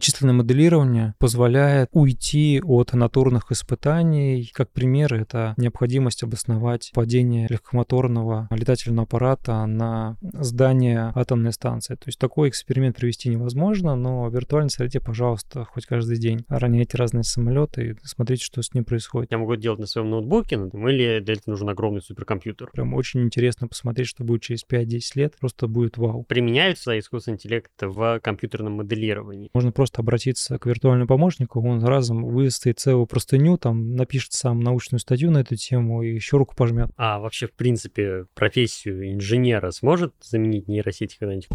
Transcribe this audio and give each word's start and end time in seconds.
Численное 0.00 0.32
моделирование 0.32 1.14
позволяет 1.18 1.90
уйти 1.92 2.62
от 2.64 2.94
натурных 2.94 3.52
испытаний. 3.52 4.50
Как 4.54 4.70
пример, 4.70 5.12
это 5.12 5.52
необходимость 5.58 6.22
обосновать 6.22 6.90
падение 6.94 7.46
легкомоторного 7.50 8.48
летательного 8.50 9.02
аппарата 9.02 9.66
на 9.66 10.16
здание 10.22 11.12
атомной 11.14 11.52
станции. 11.52 11.96
То 11.96 12.04
есть 12.06 12.18
такой 12.18 12.48
эксперимент 12.48 12.96
провести 12.96 13.28
невозможно, 13.28 13.94
но 13.94 14.24
в 14.24 14.34
виртуальной 14.34 14.70
среде, 14.70 15.00
пожалуйста, 15.00 15.66
хоть 15.66 15.84
каждый 15.84 16.16
день 16.16 16.46
роняйте 16.48 16.96
разные 16.96 17.24
самолеты 17.24 17.90
и 17.90 17.94
смотрите, 18.02 18.42
что 18.42 18.62
с 18.62 18.72
ним 18.72 18.84
происходит. 18.84 19.30
Я 19.30 19.36
могу 19.36 19.54
делать 19.56 19.80
на 19.80 19.86
своем 19.86 20.08
ноутбуке, 20.08 20.56
или 20.56 21.20
для 21.20 21.34
этого 21.34 21.50
нужен 21.50 21.68
огромный 21.68 22.00
суперкомпьютер. 22.00 22.70
Прям 22.72 22.94
очень 22.94 23.20
интересно 23.20 23.68
посмотреть, 23.68 24.08
что 24.08 24.24
будет 24.24 24.40
через 24.40 24.64
5-10 24.64 25.00
лет. 25.16 25.34
Просто 25.38 25.68
будет 25.68 25.98
вау. 25.98 26.24
Применяются 26.24 26.98
искусственный 26.98 27.34
интеллект 27.34 27.70
в 27.82 28.20
компьютерном 28.20 28.72
моделировании. 28.74 29.50
Можно 29.52 29.72
просто 29.72 29.89
обратиться 29.98 30.58
к 30.58 30.66
виртуальному 30.66 31.06
помощнику, 31.06 31.60
он 31.66 31.84
разом 31.84 32.24
выставит 32.24 32.78
целую 32.78 33.06
простыню, 33.06 33.58
там 33.58 33.96
напишет 33.96 34.32
сам 34.32 34.60
научную 34.60 35.00
статью 35.00 35.30
на 35.30 35.38
эту 35.38 35.56
тему 35.56 36.02
и 36.02 36.14
еще 36.14 36.36
руку 36.36 36.54
пожмет. 36.54 36.90
А 36.96 37.18
вообще, 37.18 37.46
в 37.46 37.52
принципе, 37.52 38.26
профессию 38.34 39.12
инженера 39.12 39.70
сможет 39.70 40.14
заменить 40.22 40.68
нейросеть 40.68 41.16
когда-нибудь? 41.18 41.48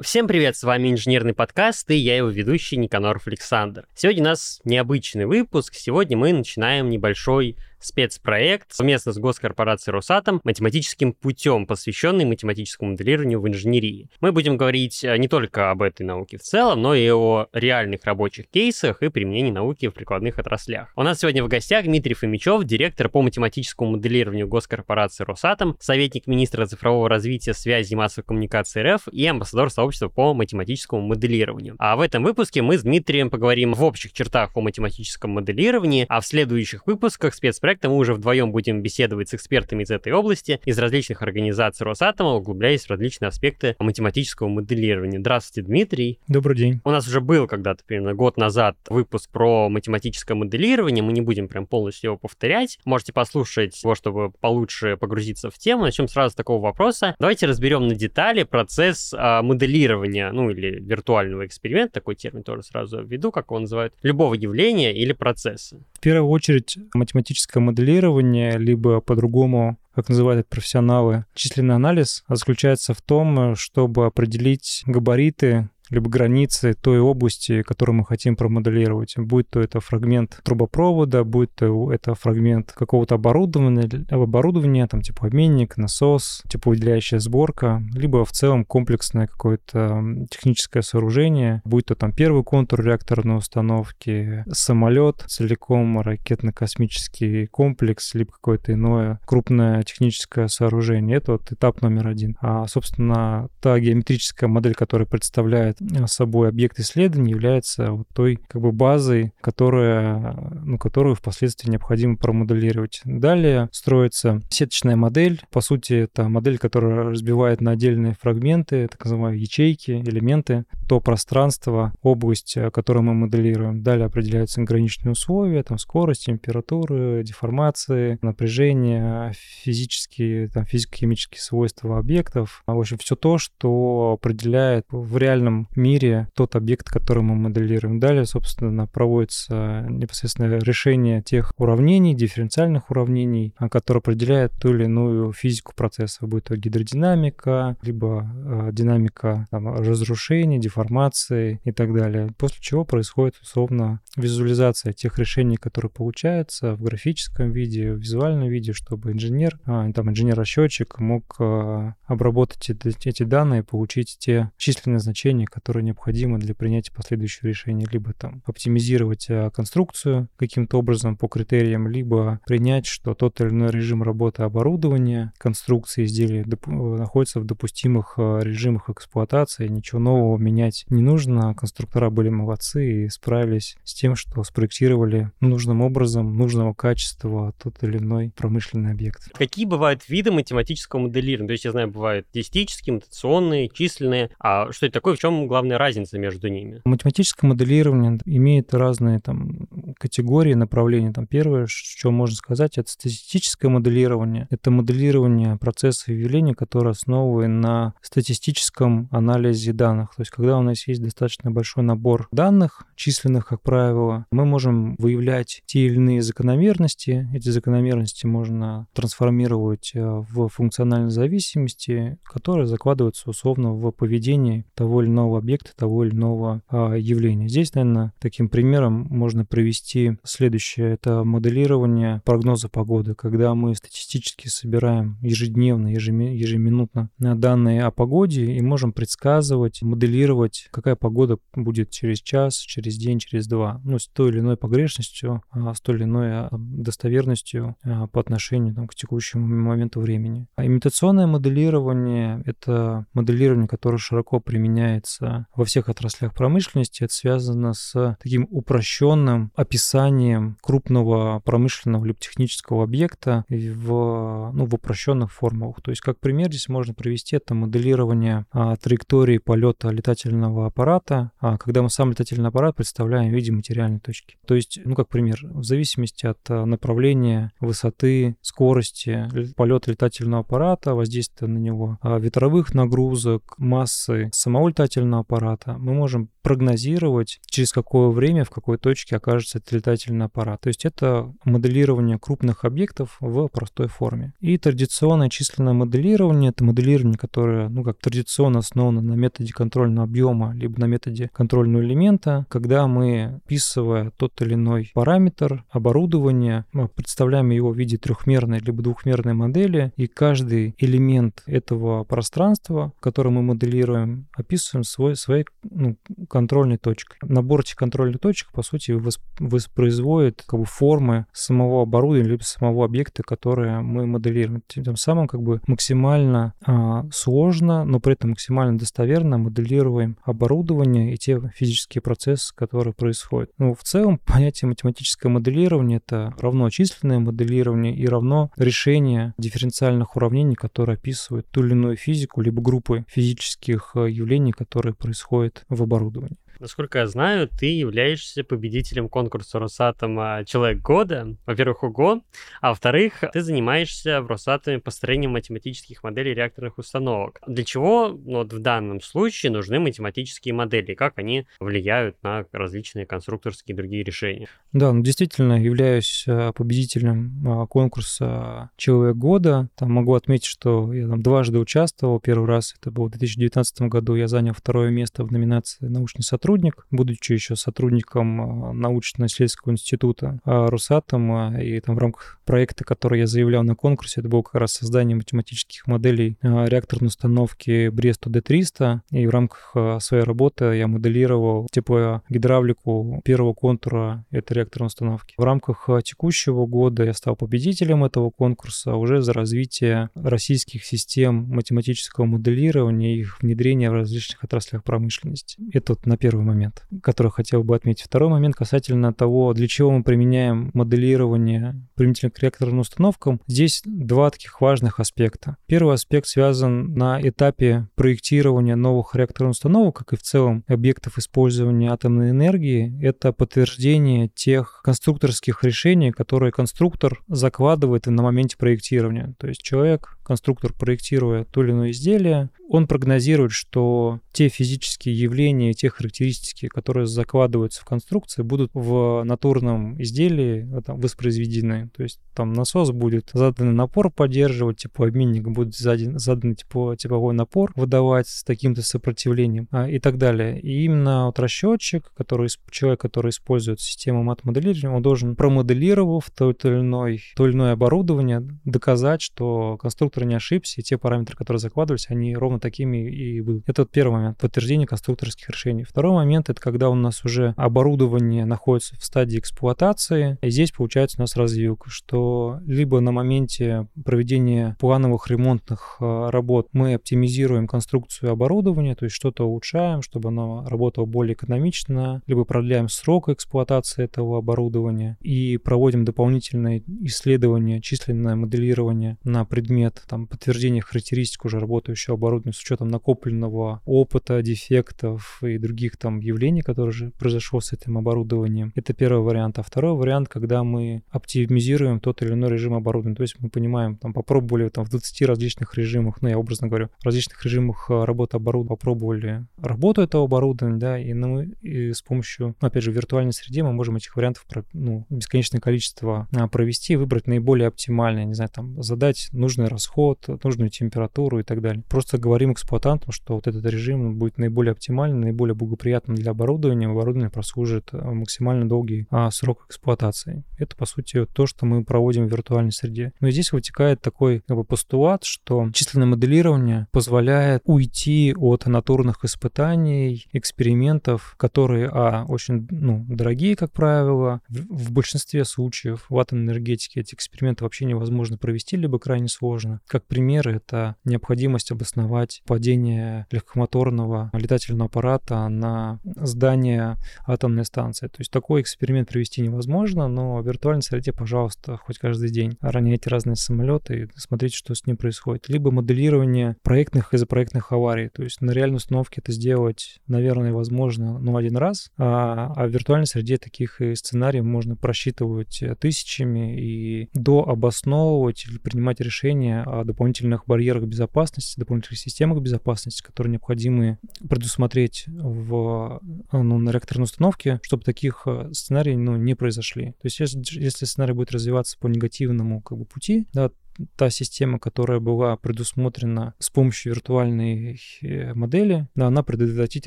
Всем 0.00 0.28
привет, 0.28 0.56
с 0.56 0.62
вами 0.62 0.90
инженерный 0.90 1.34
подкаст, 1.34 1.90
и 1.90 1.96
я 1.96 2.16
его 2.16 2.28
ведущий 2.28 2.76
Никаноров 2.76 3.26
Александр. 3.26 3.88
Сегодня 3.94 4.22
у 4.22 4.26
нас 4.26 4.60
необычный 4.64 5.26
выпуск, 5.26 5.74
сегодня 5.74 6.16
мы 6.16 6.32
начинаем 6.32 6.88
небольшой 6.88 7.56
спецпроект 7.80 8.72
совместно 8.72 9.12
с 9.12 9.18
госкорпорацией 9.18 9.92
Росатом 9.92 10.40
математическим 10.44 11.12
путем, 11.12 11.66
посвященный 11.66 12.24
математическому 12.24 12.92
моделированию 12.92 13.40
в 13.40 13.48
инженерии. 13.48 14.10
Мы 14.20 14.32
будем 14.32 14.56
говорить 14.56 15.04
э, 15.04 15.16
не 15.16 15.28
только 15.28 15.70
об 15.70 15.82
этой 15.82 16.02
науке 16.02 16.38
в 16.38 16.42
целом, 16.42 16.82
но 16.82 16.94
и 16.94 17.10
о 17.10 17.46
реальных 17.52 18.04
рабочих 18.04 18.48
кейсах 18.48 19.02
и 19.02 19.08
применении 19.08 19.50
науки 19.50 19.88
в 19.88 19.94
прикладных 19.94 20.38
отраслях. 20.38 20.92
У 20.96 21.02
нас 21.02 21.20
сегодня 21.20 21.44
в 21.44 21.48
гостях 21.48 21.84
Дмитрий 21.84 22.14
Фомичев, 22.14 22.64
директор 22.64 23.08
по 23.08 23.22
математическому 23.22 23.92
моделированию 23.92 24.48
госкорпорации 24.48 25.24
Росатом, 25.24 25.76
советник 25.80 26.26
министра 26.26 26.66
цифрового 26.66 27.08
развития, 27.08 27.54
связи 27.54 27.92
и 27.92 27.96
массовой 27.96 28.26
коммуникации 28.26 28.82
РФ 28.82 29.08
и 29.12 29.26
амбассадор 29.26 29.70
сообщества 29.70 30.08
по 30.08 30.34
математическому 30.34 31.02
моделированию. 31.02 31.76
А 31.78 31.96
в 31.96 32.00
этом 32.00 32.24
выпуске 32.24 32.62
мы 32.62 32.76
с 32.76 32.82
Дмитрием 32.82 33.30
поговорим 33.30 33.72
в 33.72 33.82
общих 33.82 34.12
чертах 34.12 34.50
о 34.54 34.60
математическом 34.60 35.30
моделировании, 35.30 36.06
а 36.08 36.20
в 36.20 36.26
следующих 36.26 36.86
выпусках 36.86 37.34
спецпроекта 37.34 37.67
проекта 37.68 37.90
мы 37.90 37.96
уже 37.96 38.14
вдвоем 38.14 38.50
будем 38.50 38.80
беседовать 38.80 39.28
с 39.28 39.34
экспертами 39.34 39.82
из 39.82 39.90
этой 39.90 40.10
области, 40.10 40.58
из 40.64 40.78
различных 40.78 41.20
организаций 41.20 41.84
Росатома, 41.84 42.30
углубляясь 42.30 42.86
в 42.86 42.90
различные 42.90 43.28
аспекты 43.28 43.76
математического 43.78 44.48
моделирования. 44.48 45.18
Здравствуйте, 45.18 45.68
Дмитрий. 45.68 46.18
Добрый 46.28 46.56
день. 46.56 46.80
У 46.82 46.90
нас 46.90 47.06
уже 47.06 47.20
был 47.20 47.46
когда-то, 47.46 47.84
примерно 47.84 48.14
год 48.14 48.38
назад, 48.38 48.78
выпуск 48.88 49.30
про 49.30 49.68
математическое 49.68 50.32
моделирование. 50.32 51.04
Мы 51.04 51.12
не 51.12 51.20
будем 51.20 51.46
прям 51.46 51.66
полностью 51.66 52.08
его 52.08 52.16
повторять. 52.16 52.78
Можете 52.86 53.12
послушать 53.12 53.84
его, 53.84 53.94
чтобы 53.94 54.30
получше 54.30 54.96
погрузиться 54.96 55.50
в 55.50 55.58
тему. 55.58 55.82
Начнем 55.82 56.08
сразу 56.08 56.32
с 56.32 56.34
такого 56.34 56.62
вопроса. 56.62 57.16
Давайте 57.18 57.44
разберем 57.44 57.86
на 57.86 57.94
детали 57.94 58.44
процесс 58.44 59.12
а, 59.14 59.42
моделирования, 59.42 60.32
ну 60.32 60.48
или 60.48 60.80
виртуального 60.80 61.44
эксперимента, 61.44 61.92
такой 61.92 62.14
термин 62.14 62.44
тоже 62.44 62.62
сразу 62.62 63.04
введу, 63.04 63.30
как 63.30 63.50
его 63.50 63.58
называют, 63.58 63.92
любого 64.02 64.32
явления 64.32 64.94
или 64.96 65.12
процесса. 65.12 65.78
В 65.92 66.00
первую 66.00 66.30
очередь 66.30 66.78
математическое 66.94 67.57
математическое 67.58 67.60
моделирование, 67.60 68.58
либо 68.58 69.00
по-другому 69.00 69.78
как 69.94 70.08
называют 70.08 70.48
профессионалы, 70.48 71.24
численный 71.34 71.74
анализ 71.74 72.24
заключается 72.28 72.94
в 72.94 73.02
том, 73.02 73.56
чтобы 73.56 74.06
определить 74.06 74.82
габариты 74.86 75.70
либо 75.90 76.10
границы 76.10 76.74
той 76.74 77.00
области, 77.00 77.62
которую 77.62 77.96
мы 77.96 78.04
хотим 78.04 78.36
промоделировать. 78.36 79.14
Будь 79.16 79.48
то 79.50 79.60
это 79.60 79.80
фрагмент 79.80 80.40
трубопровода, 80.42 81.24
будь 81.24 81.54
то 81.54 81.92
это 81.92 82.14
фрагмент 82.14 82.72
какого-то 82.72 83.16
оборудования, 83.16 84.06
оборудования, 84.10 84.86
там 84.86 85.02
типа 85.02 85.26
обменник, 85.26 85.76
насос, 85.76 86.42
типа 86.48 86.70
выделяющая 86.70 87.18
сборка, 87.18 87.82
либо 87.94 88.24
в 88.24 88.32
целом 88.32 88.64
комплексное 88.64 89.26
какое-то 89.26 90.02
техническое 90.30 90.82
сооружение, 90.82 91.62
будь 91.64 91.86
то 91.86 91.94
там 91.94 92.12
первый 92.12 92.44
контур 92.44 92.82
реакторной 92.82 93.38
установки, 93.38 94.44
самолет, 94.50 95.24
целиком 95.26 96.00
ракетно-космический 96.00 97.46
комплекс, 97.46 98.14
либо 98.14 98.32
какое-то 98.32 98.72
иное 98.72 99.20
крупное 99.26 99.82
техническое 99.82 100.48
сооружение. 100.48 101.18
Это 101.18 101.32
вот 101.32 101.52
этап 101.52 101.82
номер 101.82 102.08
один. 102.08 102.36
А, 102.40 102.66
собственно, 102.66 103.48
та 103.60 103.78
геометрическая 103.78 104.48
модель, 104.48 104.74
которая 104.74 105.06
представляет 105.06 105.77
собой 106.06 106.48
объект 106.48 106.78
исследования 106.78 107.30
является 107.30 107.92
вот 107.92 108.08
той 108.12 108.38
как 108.48 108.62
бы 108.62 108.72
базой, 108.72 109.32
которая, 109.40 110.34
ну, 110.64 110.78
которую 110.78 111.14
впоследствии 111.14 111.70
необходимо 111.70 112.16
промоделировать. 112.16 113.00
Далее 113.04 113.68
строится 113.72 114.40
сеточная 114.50 114.96
модель. 114.96 115.40
По 115.50 115.60
сути, 115.60 115.94
это 115.94 116.28
модель, 116.28 116.58
которая 116.58 117.04
разбивает 117.04 117.60
на 117.60 117.72
отдельные 117.72 118.14
фрагменты, 118.20 118.88
так 118.88 119.04
называемые 119.04 119.42
ячейки, 119.42 119.92
элементы, 119.92 120.64
то 120.88 121.00
пространство, 121.00 121.92
область, 122.02 122.56
которую 122.72 123.04
мы 123.04 123.14
моделируем. 123.14 123.82
Далее 123.82 124.06
определяются 124.06 124.62
граничные 124.62 125.12
условия, 125.12 125.62
там 125.62 125.78
скорость, 125.78 126.26
температуры, 126.26 127.22
деформации, 127.24 128.18
напряжение, 128.22 129.32
физические, 129.34 130.48
там, 130.48 130.64
физико-химические 130.64 131.40
свойства 131.40 131.98
объектов. 131.98 132.62
В 132.66 132.78
общем, 132.78 132.98
все 132.98 133.16
то, 133.16 133.38
что 133.38 134.18
определяет 134.18 134.86
в 134.90 135.16
реальном 135.16 135.67
мире 135.76 136.28
тот 136.34 136.56
объект, 136.56 136.88
который 136.88 137.22
мы 137.22 137.34
моделируем. 137.34 138.00
Далее, 138.00 138.24
собственно, 138.24 138.86
проводится 138.86 139.86
непосредственно 139.88 140.58
решение 140.58 141.22
тех 141.22 141.52
уравнений, 141.56 142.14
дифференциальных 142.14 142.90
уравнений, 142.90 143.54
а, 143.56 143.68
которые 143.68 144.00
определяют 144.00 144.52
ту 144.60 144.74
или 144.74 144.84
иную 144.84 145.32
физику 145.32 145.72
процесса, 145.74 146.26
будь 146.26 146.44
то 146.44 146.56
гидродинамика, 146.56 147.76
либо 147.82 148.26
э, 148.34 148.70
динамика 148.72 149.46
там, 149.50 149.68
разрушений, 149.74 150.58
деформации 150.58 151.60
и 151.64 151.72
так 151.72 151.94
далее. 151.94 152.28
После 152.38 152.58
чего 152.60 152.84
происходит, 152.84 153.36
условно, 153.40 154.00
визуализация 154.16 154.92
тех 154.92 155.18
решений, 155.18 155.56
которые 155.56 155.90
получаются 155.90 156.74
в 156.74 156.82
графическом 156.82 157.52
виде, 157.52 157.92
в 157.92 157.98
визуальном 157.98 158.48
виде, 158.48 158.72
чтобы 158.72 159.12
инженер, 159.12 159.58
а, 159.64 159.90
там 159.92 160.10
инженер-расчетчик 160.10 160.98
мог 160.98 161.36
а, 161.38 161.94
обработать 162.06 162.70
эти, 162.70 163.08
эти 163.08 163.22
данные, 163.22 163.62
получить 163.62 164.16
те 164.18 164.50
численные 164.56 165.00
значения, 165.00 165.46
которые 165.58 165.82
необходимы 165.82 166.38
для 166.38 166.54
принятия 166.54 166.92
последующего 166.92 167.48
решения, 167.48 167.86
либо 167.90 168.12
там 168.12 168.42
оптимизировать 168.46 169.26
э, 169.28 169.50
конструкцию 169.50 170.28
каким-то 170.36 170.78
образом 170.78 171.16
по 171.16 171.26
критериям, 171.26 171.88
либо 171.88 172.40
принять, 172.46 172.86
что 172.86 173.14
тот 173.14 173.40
или 173.40 173.48
иной 173.48 173.70
режим 173.72 174.04
работы 174.04 174.44
оборудования, 174.44 175.32
конструкции 175.36 176.04
изделия 176.04 176.42
э, 176.42 176.70
находится 176.70 177.40
в 177.40 177.44
допустимых 177.44 178.14
э, 178.18 178.40
режимах 178.42 178.88
эксплуатации, 178.88 179.66
ничего 179.66 179.98
нового 179.98 180.38
менять 180.38 180.84
не 180.90 181.02
нужно, 181.02 181.54
конструктора 181.54 182.10
были 182.10 182.28
молодцы 182.28 183.04
и 183.04 183.08
справились 183.08 183.76
с 183.82 183.94
тем, 183.94 184.14
что 184.14 184.44
спроектировали 184.44 185.32
нужным 185.40 185.80
образом, 185.80 186.36
нужного 186.36 186.72
качества 186.72 187.52
тот 187.60 187.82
или 187.82 187.98
иной 187.98 188.32
промышленный 188.36 188.92
объект. 188.92 189.28
Какие 189.32 189.64
бывают 189.64 190.08
виды 190.08 190.30
математического 190.30 191.00
моделирования? 191.00 191.48
То 191.48 191.52
есть, 191.52 191.64
я 191.64 191.72
знаю, 191.72 191.88
бывают 191.88 192.26
десятические, 192.32 192.94
мутационные, 192.94 193.68
численные. 193.68 194.30
А 194.38 194.70
что 194.70 194.86
это 194.86 194.94
такое, 194.94 195.16
в 195.16 195.18
чем 195.18 195.47
главная 195.48 195.78
разница 195.78 196.18
между 196.18 196.48
ними? 196.48 196.80
Математическое 196.84 197.46
моделирование 197.46 198.18
имеет 198.24 198.72
разные 198.74 199.20
там 199.20 199.68
категории, 199.98 200.54
направления. 200.54 201.12
Там 201.12 201.26
первое, 201.26 201.66
что 201.68 202.10
можно 202.10 202.36
сказать, 202.36 202.78
это 202.78 202.90
статистическое 202.90 203.70
моделирование. 203.70 204.46
Это 204.50 204.70
моделирование 204.70 205.56
процесса 205.56 206.12
и 206.12 206.20
явления, 206.20 206.54
которое 206.54 206.90
основывается 206.90 207.48
на 207.48 207.94
статистическом 208.02 209.08
анализе 209.10 209.72
данных. 209.72 210.14
То 210.16 210.22
есть, 210.22 210.30
когда 210.30 210.58
у 210.58 210.62
нас 210.62 210.86
есть 210.86 211.02
достаточно 211.02 211.50
большой 211.50 211.82
набор 211.84 212.28
данных, 212.32 212.84
численных, 212.94 213.46
как 213.46 213.62
правило, 213.62 214.26
мы 214.30 214.44
можем 214.44 214.96
выявлять 214.96 215.62
те 215.66 215.86
или 215.86 215.96
иные 215.96 216.22
закономерности. 216.22 217.28
Эти 217.32 217.48
закономерности 217.48 218.26
можно 218.26 218.86
трансформировать 218.92 219.92
э, 219.94 220.00
в 220.04 220.48
функциональной 220.48 221.10
зависимости, 221.10 222.18
которые 222.24 222.66
закладываются 222.66 223.30
условно 223.30 223.72
в 223.72 223.90
поведении 223.92 224.64
того 224.74 225.02
или 225.02 225.08
иного 225.08 225.37
объекта, 225.38 225.70
того 225.76 226.04
или 226.04 226.14
иного 226.14 226.62
а, 226.68 226.94
явления. 226.94 227.48
Здесь, 227.48 227.74
наверное, 227.74 228.12
таким 228.18 228.48
примером 228.48 229.06
можно 229.10 229.44
привести 229.44 230.18
следующее. 230.24 230.92
Это 230.92 231.24
моделирование 231.24 232.22
прогноза 232.24 232.68
погоды, 232.68 233.14
когда 233.14 233.54
мы 233.54 233.74
статистически 233.74 234.48
собираем 234.48 235.16
ежедневно, 235.22 235.88
ежеминутно 235.88 237.10
данные 237.18 237.84
о 237.84 237.90
погоде 237.90 238.52
и 238.52 238.60
можем 238.60 238.92
предсказывать, 238.92 239.82
моделировать, 239.82 240.68
какая 240.70 240.96
погода 240.96 241.38
будет 241.54 241.90
через 241.90 242.20
час, 242.20 242.56
через 242.58 242.96
день, 242.96 243.18
через 243.18 243.46
два. 243.46 243.80
Ну, 243.84 243.98
с 243.98 244.08
той 244.08 244.30
или 244.30 244.40
иной 244.40 244.56
погрешностью, 244.56 245.42
а, 245.50 245.74
с 245.74 245.80
той 245.80 245.96
или 245.96 246.04
иной 246.04 246.28
а, 246.30 246.48
достоверностью 246.52 247.76
по 248.12 248.20
отношению 248.20 248.74
там, 248.74 248.86
к 248.86 248.94
текущему 248.94 249.46
моменту 249.46 250.00
времени. 250.00 250.46
А 250.56 250.66
имитационное 250.66 251.26
моделирование— 251.26 252.42
это 252.46 253.06
моделирование, 253.14 253.68
которое 253.68 253.98
широко 253.98 254.40
применяется 254.40 255.17
во 255.20 255.64
всех 255.64 255.88
отраслях 255.88 256.34
промышленности. 256.34 257.04
Это 257.04 257.12
связано 257.12 257.74
с 257.74 258.16
таким 258.22 258.46
упрощенным 258.50 259.52
описанием 259.54 260.56
крупного 260.60 261.40
промышленного 261.40 262.04
либо 262.04 262.18
технического 262.18 262.84
объекта 262.84 263.44
в, 263.48 264.52
ну, 264.52 264.66
в 264.66 264.74
упрощенных 264.74 265.32
формулах. 265.32 265.80
То 265.82 265.90
есть, 265.90 266.00
как 266.00 266.18
пример 266.18 266.48
здесь 266.48 266.68
можно 266.68 266.94
привести 266.94 267.36
это 267.36 267.54
моделирование 267.54 268.46
а, 268.52 268.76
траектории 268.76 269.38
полета 269.38 269.90
летательного 269.90 270.66
аппарата, 270.66 271.32
а, 271.40 271.56
когда 271.58 271.82
мы 271.82 271.90
сам 271.90 272.10
летательный 272.10 272.48
аппарат 272.48 272.76
представляем 272.76 273.30
в 273.30 273.34
виде 273.34 273.52
материальной 273.52 274.00
точки. 274.00 274.36
То 274.46 274.54
есть, 274.54 274.80
ну, 274.84 274.94
как 274.94 275.08
пример, 275.08 275.40
в 275.42 275.64
зависимости 275.64 276.26
от 276.26 276.38
а, 276.48 276.64
направления, 276.64 277.52
высоты, 277.60 278.36
скорости 278.40 279.28
полета 279.56 279.90
летательного 279.90 280.40
аппарата, 280.40 280.94
воздействия 280.94 281.48
на 281.48 281.58
него, 281.58 281.98
а, 282.02 282.18
ветровых 282.18 282.74
нагрузок, 282.74 283.54
массы 283.58 284.30
самого 284.32 284.68
летательного 284.68 285.07
аппарата, 285.16 285.76
мы 285.78 285.94
можем 285.94 286.28
прогнозировать, 286.42 287.40
через 287.46 287.72
какое 287.72 288.08
время, 288.08 288.44
в 288.44 288.50
какой 288.50 288.78
точке 288.78 289.16
окажется 289.16 289.58
этот 289.58 289.72
летательный 289.72 290.26
аппарат. 290.26 290.60
То 290.62 290.68
есть 290.68 290.84
это 290.84 291.32
моделирование 291.44 292.18
крупных 292.18 292.64
объектов 292.64 293.16
в 293.20 293.48
простой 293.48 293.88
форме. 293.88 294.32
И 294.40 294.56
традиционное 294.56 295.28
численное 295.28 295.74
моделирование— 295.74 296.50
это 296.50 296.64
моделирование, 296.64 297.18
которое, 297.18 297.68
ну, 297.68 297.82
как 297.82 297.98
традиционно 297.98 298.60
основано 298.60 299.02
на 299.02 299.14
методе 299.14 299.52
контрольного 299.52 300.04
объема, 300.04 300.54
либо 300.54 300.80
на 300.80 300.86
методе 300.86 301.30
контрольного 301.32 301.82
элемента, 301.82 302.46
когда 302.48 302.86
мы, 302.86 303.40
описывая 303.44 304.10
тот 304.16 304.40
или 304.40 304.54
иной 304.54 304.90
параметр 304.94 305.64
оборудования, 305.70 306.64
представляем 306.94 307.50
его 307.50 307.70
в 307.70 307.76
виде 307.76 307.98
трехмерной 307.98 308.60
либо 308.60 308.82
двухмерной 308.82 309.34
модели, 309.34 309.92
и 309.96 310.06
каждый 310.06 310.74
элемент 310.78 311.42
этого 311.46 312.04
пространства, 312.04 312.92
который 313.00 313.32
мы 313.32 313.42
моделируем, 313.42 314.28
описываем 314.34 314.84
свой, 314.98 315.16
своей 315.16 315.44
ну, 315.62 315.96
контрольной 316.28 316.76
точкой. 316.76 317.18
Набор 317.22 317.60
этих 317.60 317.76
контрольных 317.76 318.20
точек, 318.20 318.50
по 318.52 318.62
сути, 318.62 319.00
воспроизводит 319.38 320.42
как 320.44 320.58
бы 320.58 320.66
формы 320.66 321.26
самого 321.32 321.82
оборудования 321.82 322.28
либо 322.28 322.42
самого 322.42 322.84
объекта, 322.84 323.22
которое 323.22 323.80
мы 323.80 324.06
моделируем. 324.06 324.62
Тем 324.66 324.96
самым 324.96 325.28
как 325.28 325.40
бы 325.40 325.60
максимально 325.68 326.54
а, 326.66 327.06
сложно, 327.12 327.84
но 327.84 328.00
при 328.00 328.14
этом 328.14 328.30
максимально 328.30 328.76
достоверно 328.76 329.38
моделируем 329.38 330.18
оборудование 330.24 331.14
и 331.14 331.16
те 331.16 331.40
физические 331.54 332.02
процессы, 332.02 332.52
которые 332.54 332.92
происходят. 332.92 333.50
Ну, 333.58 333.74
в 333.74 333.84
целом, 333.84 334.18
понятие 334.26 334.68
математическое 334.68 335.28
моделирование— 335.28 335.98
это 336.04 336.34
равно 336.40 336.68
численное 336.70 337.20
моделирование 337.20 337.94
и 337.94 338.06
равно 338.08 338.50
решение 338.56 339.34
дифференциальных 339.38 340.16
уравнений, 340.16 340.56
которые 340.56 340.94
описывают 340.94 341.46
ту 341.50 341.64
или 341.64 341.72
иную 341.72 341.96
физику, 341.96 342.40
либо 342.40 342.60
группы 342.60 343.04
физических 343.08 343.92
э, 343.94 344.08
явлений, 344.10 344.52
которые 344.52 344.87
происходят 344.96 345.64
в 345.68 345.82
оборудовании. 345.82 346.38
Насколько 346.60 346.98
я 346.98 347.06
знаю, 347.06 347.48
ты 347.48 347.66
являешься 347.66 348.42
победителем 348.42 349.08
конкурса 349.08 349.60
Росатома 349.60 350.42
«Человек 350.44 350.82
года». 350.82 351.36
Во-первых, 351.46 351.84
ого. 351.84 352.22
А 352.60 352.70
во-вторых, 352.70 353.22
ты 353.32 353.42
занимаешься 353.42 354.20
в 354.22 354.26
Росатоме 354.26 354.80
построением 354.80 355.32
математических 355.32 356.02
моделей 356.02 356.34
реакторных 356.34 356.78
установок. 356.78 357.40
Для 357.46 357.64
чего 357.64 358.08
ну, 358.08 358.38
вот 358.38 358.52
в 358.52 358.58
данном 358.58 359.00
случае 359.00 359.52
нужны 359.52 359.78
математические 359.78 360.52
модели? 360.52 360.94
Как 360.94 361.18
они 361.18 361.46
влияют 361.60 362.16
на 362.24 362.44
различные 362.50 363.06
конструкторские 363.06 363.74
и 363.74 363.76
другие 363.76 364.02
решения? 364.02 364.48
Да, 364.72 364.92
ну, 364.92 365.02
действительно, 365.02 365.62
являюсь 365.62 366.24
э, 366.26 366.52
победителем 366.56 367.44
а, 367.46 367.66
конкурса 367.66 368.70
«Человек 368.76 369.16
года». 369.16 369.68
Там 369.76 369.92
могу 369.92 370.14
отметить, 370.14 370.46
что 370.46 370.92
я 370.92 371.06
там 371.06 371.22
дважды 371.22 371.58
участвовал. 371.58 372.18
Первый 372.18 372.48
раз 372.48 372.74
это 372.80 372.90
был 372.90 373.06
в 373.06 373.10
2019 373.10 373.82
году. 373.82 374.16
Я 374.16 374.26
занял 374.26 374.54
второе 374.54 374.90
место 374.90 375.22
в 375.22 375.30
номинации 375.30 375.86
«Научный 375.86 376.22
сотрудник» 376.22 376.47
сотрудник, 376.48 376.86
будучи 376.90 377.32
еще 377.32 377.56
сотрудником 377.56 378.40
а, 378.40 378.72
научно-исследовательского 378.72 379.72
института 379.72 380.40
а, 380.44 380.68
Росатома, 380.68 381.60
и 381.60 381.78
там 381.80 381.94
в 381.94 381.98
рамках 381.98 382.40
проекта, 382.46 382.84
который 382.84 383.20
я 383.20 383.26
заявлял 383.26 383.62
на 383.64 383.74
конкурсе, 383.74 384.20
это 384.20 384.30
было 384.30 384.40
как 384.40 384.54
раз 384.54 384.72
создание 384.72 385.14
математических 385.14 385.86
моделей 385.86 386.38
реакторной 386.40 387.08
установки 387.08 387.88
Бресту 387.88 388.30
Д-300, 388.30 389.00
и 389.10 389.26
в 389.26 389.30
рамках 389.30 389.76
своей 390.00 390.22
работы 390.22 390.64
я 390.64 390.86
моделировал 390.86 391.66
теплогидравлику 391.70 393.20
первого 393.24 393.52
контура 393.52 394.24
этой 394.30 394.54
реакторной 394.54 394.86
установки. 394.86 395.34
В 395.36 395.44
рамках 395.44 395.90
текущего 396.02 396.64
года 396.64 397.04
я 397.04 397.12
стал 397.12 397.36
победителем 397.36 398.04
этого 398.04 398.30
конкурса 398.30 398.94
уже 398.94 399.20
за 399.20 399.34
развитие 399.34 400.08
российских 400.14 400.86
систем 400.86 401.46
математического 401.50 402.24
моделирования 402.24 403.16
и 403.16 403.20
их 403.20 403.42
внедрения 403.42 403.90
в 403.90 403.94
различных 403.94 404.42
отраслях 404.42 404.82
промышленности. 404.82 405.58
Это 405.74 405.92
вот 405.92 406.06
на 406.06 406.16
первый 406.16 406.37
первый 406.38 406.44
момент, 406.44 406.86
который 407.02 407.32
хотел 407.32 407.64
бы 407.64 407.74
отметить. 407.74 408.04
Второй 408.04 408.28
момент 408.28 408.54
касательно 408.54 409.12
того, 409.12 409.52
для 409.54 409.66
чего 409.66 409.90
мы 409.90 410.04
применяем 410.04 410.70
моделирование 410.72 411.74
применительно 411.94 412.30
к 412.30 412.38
реакторным 412.38 412.80
установкам. 412.80 413.40
Здесь 413.46 413.82
два 413.84 414.30
таких 414.30 414.60
важных 414.60 415.00
аспекта. 415.00 415.56
Первый 415.66 415.94
аспект 415.94 416.28
связан 416.28 416.94
на 416.94 417.20
этапе 417.20 417.88
проектирования 417.96 418.76
новых 418.76 419.14
реакторных 419.14 419.52
установок, 419.52 419.98
как 419.98 420.12
и 420.12 420.16
в 420.16 420.22
целом 420.22 420.64
объектов 420.68 421.18
использования 421.18 421.90
атомной 421.90 422.30
энергии. 422.30 422.96
Это 423.02 423.32
подтверждение 423.32 424.28
тех 424.28 424.80
конструкторских 424.84 425.64
решений, 425.64 426.12
которые 426.12 426.52
конструктор 426.52 427.20
закладывает 427.26 428.06
на 428.06 428.22
моменте 428.22 428.56
проектирования. 428.56 429.34
То 429.38 429.48
есть 429.48 429.62
человек 429.62 430.17
конструктор, 430.28 430.72
проектируя 430.72 431.44
то 431.44 431.64
или 431.64 431.72
иное 431.72 431.90
изделие, 431.90 432.50
он 432.68 432.86
прогнозирует, 432.86 433.52
что 433.52 434.20
те 434.32 434.48
физические 434.48 435.18
явления, 435.18 435.72
те 435.72 435.88
характеристики, 435.88 436.68
которые 436.68 437.06
закладываются 437.06 437.80
в 437.80 437.86
конструкции, 437.86 438.42
будут 438.42 438.70
в 438.74 439.22
натурном 439.24 440.00
изделии 440.00 440.68
э, 440.70 440.82
там, 440.82 441.00
воспроизведены. 441.00 441.88
То 441.96 442.02
есть 442.02 442.20
там 442.34 442.52
насос 442.52 442.90
будет 442.90 443.30
заданный 443.32 443.72
напор 443.72 444.10
поддерживать, 444.10 444.76
теплообменник 444.76 445.48
будет 445.48 445.74
задан, 445.74 446.18
заданный 446.18 446.56
тепло, 446.56 446.94
тепловой 446.94 447.32
напор 447.34 447.72
выдавать 447.74 448.28
с 448.28 448.44
таким-то 448.44 448.82
сопротивлением 448.82 449.66
а, 449.70 449.88
и 449.88 449.98
так 449.98 450.18
далее. 450.18 450.60
И 450.60 450.84
именно 450.84 451.26
вот 451.26 451.38
расчетчик, 451.38 452.12
который, 452.14 452.48
человек, 452.70 453.00
который 453.00 453.30
использует 453.30 453.80
систему 453.80 454.22
мат-моделирования, 454.22 454.94
он 454.94 455.02
должен, 455.02 455.36
промоделировав 455.36 456.30
то, 456.30 456.50
или 456.50 456.80
иное, 456.80 457.18
то 457.34 457.46
или 457.46 457.54
иное 457.54 457.72
оборудование, 457.72 458.46
доказать, 458.64 459.22
что 459.22 459.78
конструктор 459.80 460.17
конструктор 460.18 460.24
не 460.24 460.34
ошибся, 460.34 460.80
и 460.80 460.84
те 460.84 460.98
параметры, 460.98 461.36
которые 461.36 461.60
закладывались, 461.60 462.06
они 462.10 462.34
ровно 462.34 462.58
такими 462.58 463.08
и 463.08 463.40
будут. 463.40 463.68
Это 463.68 463.82
вот 463.82 463.90
первый 463.90 464.14
момент, 464.14 464.38
подтверждение 464.38 464.86
конструкторских 464.86 465.50
решений. 465.50 465.84
Второй 465.84 466.12
момент— 466.12 466.48
это 466.50 466.60
когда 466.60 466.90
у 466.90 466.94
нас 466.94 467.24
уже 467.24 467.54
оборудование 467.56 468.44
находится 468.44 468.96
в 468.96 469.04
стадии 469.04 469.38
эксплуатации, 469.38 470.38
и 470.42 470.50
здесь 470.50 470.72
получается 470.72 471.18
у 471.18 471.22
нас 471.22 471.36
развилка, 471.36 471.90
что 471.90 472.58
либо 472.66 473.00
на 473.00 473.12
моменте 473.12 473.86
проведения 474.04 474.76
плановых 474.80 475.28
ремонтных 475.28 475.98
э, 476.00 476.28
работ 476.30 476.68
мы 476.72 476.94
оптимизируем 476.94 477.66
конструкцию 477.66 478.32
оборудования, 478.32 478.94
то 478.94 479.04
есть 479.04 479.14
что-то 479.14 479.44
улучшаем, 479.44 480.02
чтобы 480.02 480.28
оно 480.28 480.66
работало 480.68 481.06
более 481.06 481.34
экономично, 481.34 482.22
либо 482.26 482.44
продляем 482.44 482.88
срок 482.88 483.28
эксплуатации 483.28 484.04
этого 484.04 484.38
оборудования 484.38 485.16
и 485.20 485.58
проводим 485.58 486.04
дополнительные 486.04 486.82
исследования, 487.02 487.80
численное 487.80 488.34
моделирование 488.34 489.18
на 489.24 489.44
предмет 489.44 490.02
там, 490.08 490.26
подтверждение 490.26 490.82
характеристик 490.82 491.44
уже 491.44 491.60
работающего 491.60 492.14
оборудования 492.14 492.52
с 492.52 492.60
учетом 492.60 492.88
накопленного 492.88 493.82
опыта, 493.84 494.42
дефектов 494.42 495.42
и 495.42 495.58
других 495.58 495.96
там 495.96 496.20
явлений, 496.20 496.62
которые 496.62 496.92
же 496.92 497.12
произошло 497.18 497.60
с 497.60 497.72
этим 497.72 497.98
оборудованием. 497.98 498.72
Это 498.74 498.94
первый 498.94 499.22
вариант. 499.22 499.58
А 499.58 499.62
второй 499.62 499.94
вариант, 499.94 500.28
когда 500.28 500.64
мы 500.64 501.02
оптимизируем 501.10 502.00
тот 502.00 502.22
или 502.22 502.32
иной 502.32 502.50
режим 502.50 502.74
оборудования. 502.74 503.16
То 503.16 503.22
есть 503.22 503.36
мы 503.38 503.50
понимаем, 503.50 503.96
там 503.96 504.12
попробовали 504.12 504.68
там 504.68 504.84
в 504.84 504.90
20 504.90 505.22
различных 505.22 505.74
режимах, 505.76 506.22
ну 506.22 506.28
я 506.28 506.38
образно 506.38 506.68
говорю, 506.68 506.88
в 506.98 507.04
различных 507.04 507.44
режимах 507.44 507.86
э, 507.90 508.04
работы 508.04 508.36
оборудования 508.36 508.68
попробовали 508.68 509.46
работу 509.60 510.02
этого 510.02 510.24
оборудования, 510.24 510.78
да, 510.78 510.98
и, 510.98 511.12
ну, 511.12 511.42
и 511.42 511.92
с 511.92 512.02
помощью, 512.02 512.56
ну, 512.60 512.68
опять 512.68 512.82
же, 512.82 512.92
виртуальной 512.92 513.32
среды 513.32 513.62
мы 513.62 513.72
можем 513.72 513.96
этих 513.96 514.16
вариантов 514.16 514.46
ну, 514.72 515.06
бесконечное 515.10 515.60
количество 515.60 516.28
а, 516.34 516.48
провести 516.48 516.96
выбрать 516.96 517.26
наиболее 517.26 517.68
оптимальные, 517.68 518.24
не 518.26 518.34
знаю, 518.34 518.50
там, 518.50 518.82
задать 518.82 519.28
нужный 519.32 519.68
расход 519.68 519.97
расход, 519.98 520.44
нужную 520.44 520.70
температуру 520.70 521.40
и 521.40 521.42
так 521.42 521.60
далее. 521.60 521.82
Просто 521.88 522.18
говорим 522.18 522.52
эксплуатантам, 522.52 523.12
что 523.12 523.34
вот 523.34 523.46
этот 523.46 523.64
режим 523.66 524.18
будет 524.18 524.38
наиболее 524.38 524.72
оптимальным, 524.72 525.20
наиболее 525.20 525.54
благоприятным 525.54 526.16
для 526.16 526.30
оборудования. 526.32 526.86
Оборудование 526.88 527.30
прослужит 527.30 527.88
э, 527.92 527.96
максимально 527.98 528.68
долгий 528.68 529.06
а, 529.10 529.30
срок 529.30 529.66
эксплуатации. 529.68 530.44
Это, 530.58 530.76
по 530.76 530.86
сути, 530.86 531.26
то, 531.26 531.46
что 531.46 531.66
мы 531.66 531.84
проводим 531.84 532.26
в 532.26 532.30
виртуальной 532.30 532.72
среде. 532.72 533.12
Но 533.20 533.30
здесь 533.30 533.52
вытекает 533.52 534.00
такой 534.00 534.40
как 534.46 534.56
бы, 534.56 534.64
постулат, 534.64 535.24
что 535.24 535.68
численное 535.72 536.06
моделирование 536.06 536.86
позволяет 536.92 537.62
уйти 537.64 538.34
от 538.36 538.66
натурных 538.66 539.24
испытаний, 539.24 540.26
экспериментов, 540.32 541.34
которые, 541.36 541.88
а, 541.92 542.24
очень 542.28 542.66
ну, 542.70 543.04
дорогие, 543.08 543.56
как 543.56 543.72
правило, 543.72 544.40
в, 544.48 544.88
в 544.88 544.92
большинстве 544.92 545.44
случаев 545.44 546.06
в 546.08 546.18
атомной 546.18 546.44
энергетике 546.44 547.00
эти 547.00 547.14
эксперименты 547.14 547.64
вообще 547.64 547.84
невозможно 547.84 548.38
провести, 548.38 548.76
либо 548.76 548.98
крайне 548.98 549.28
сложно. 549.28 549.77
Как 549.86 550.06
пример, 550.06 550.48
это 550.48 550.96
необходимость 551.04 551.70
обосновать 551.72 552.42
падение 552.46 553.26
легкомоторного 553.30 554.30
летательного 554.32 554.86
аппарата 554.86 555.48
на 555.48 556.00
здание 556.16 556.96
атомной 557.26 557.64
станции. 557.64 558.08
То 558.08 558.20
есть 558.20 558.30
такой 558.30 558.62
эксперимент 558.62 559.08
провести 559.08 559.42
невозможно, 559.42 560.08
но 560.08 560.36
в 560.36 560.46
виртуальной 560.46 560.82
среде, 560.82 561.12
пожалуйста, 561.12 561.76
хоть 561.76 561.98
каждый 561.98 562.30
день 562.30 562.56
роняйте 562.60 563.10
разные 563.10 563.36
самолеты 563.36 564.02
и 564.02 564.08
смотрите, 564.16 564.56
что 564.56 564.74
с 564.74 564.86
ним 564.86 564.96
происходит. 564.96 565.48
Либо 565.48 565.70
моделирование 565.70 566.56
проектных 566.62 567.14
и 567.14 567.18
запроектных 567.18 567.72
аварий. 567.72 568.08
То 568.08 568.22
есть 568.22 568.40
на 568.40 568.50
реальной 568.50 568.76
установке 568.76 569.20
это 569.20 569.32
сделать, 569.32 570.00
наверное, 570.06 570.52
возможно, 570.52 571.18
ну, 571.18 571.36
один 571.36 571.56
раз, 571.56 571.90
а, 571.96 572.52
а 572.56 572.66
в 572.66 572.70
виртуальной 572.70 573.06
среде 573.06 573.38
таких 573.38 573.80
сценариев 573.94 574.44
можно 574.44 574.76
просчитывать 574.76 575.62
тысячами 575.80 576.58
и 576.60 577.08
дообосновывать 577.14 578.46
или 578.46 578.58
принимать 578.58 579.00
решения 579.00 579.62
о 579.68 579.84
дополнительных 579.84 580.44
барьерах 580.46 580.84
безопасности, 580.84 581.58
дополнительных 581.58 581.98
системах 581.98 582.42
безопасности, 582.42 583.02
которые 583.02 583.32
необходимы 583.32 583.98
предусмотреть 584.28 585.04
в, 585.06 586.00
ну, 586.32 586.58
на 586.58 586.70
реакторной 586.70 587.04
установке, 587.04 587.60
чтобы 587.62 587.84
таких 587.84 588.22
э, 588.26 588.50
сценариев 588.52 588.98
ну, 588.98 589.16
не 589.16 589.34
произошли. 589.34 589.92
То 589.92 590.06
есть 590.06 590.20
если, 590.20 590.42
если 590.60 590.84
сценарий 590.84 591.12
будет 591.12 591.32
развиваться 591.32 591.76
по 591.78 591.86
негативному 591.86 592.60
как 592.62 592.78
бы, 592.78 592.84
пути, 592.84 593.26
да, 593.32 593.50
та 593.96 594.10
система, 594.10 594.58
которая 594.58 595.00
была 595.00 595.36
предусмотрена 595.36 596.34
с 596.38 596.50
помощью 596.50 596.92
виртуальной 596.94 597.80
э, 598.02 598.34
модели, 598.34 598.86
да, 598.94 599.06
она 599.06 599.22
предотвратит 599.22 599.86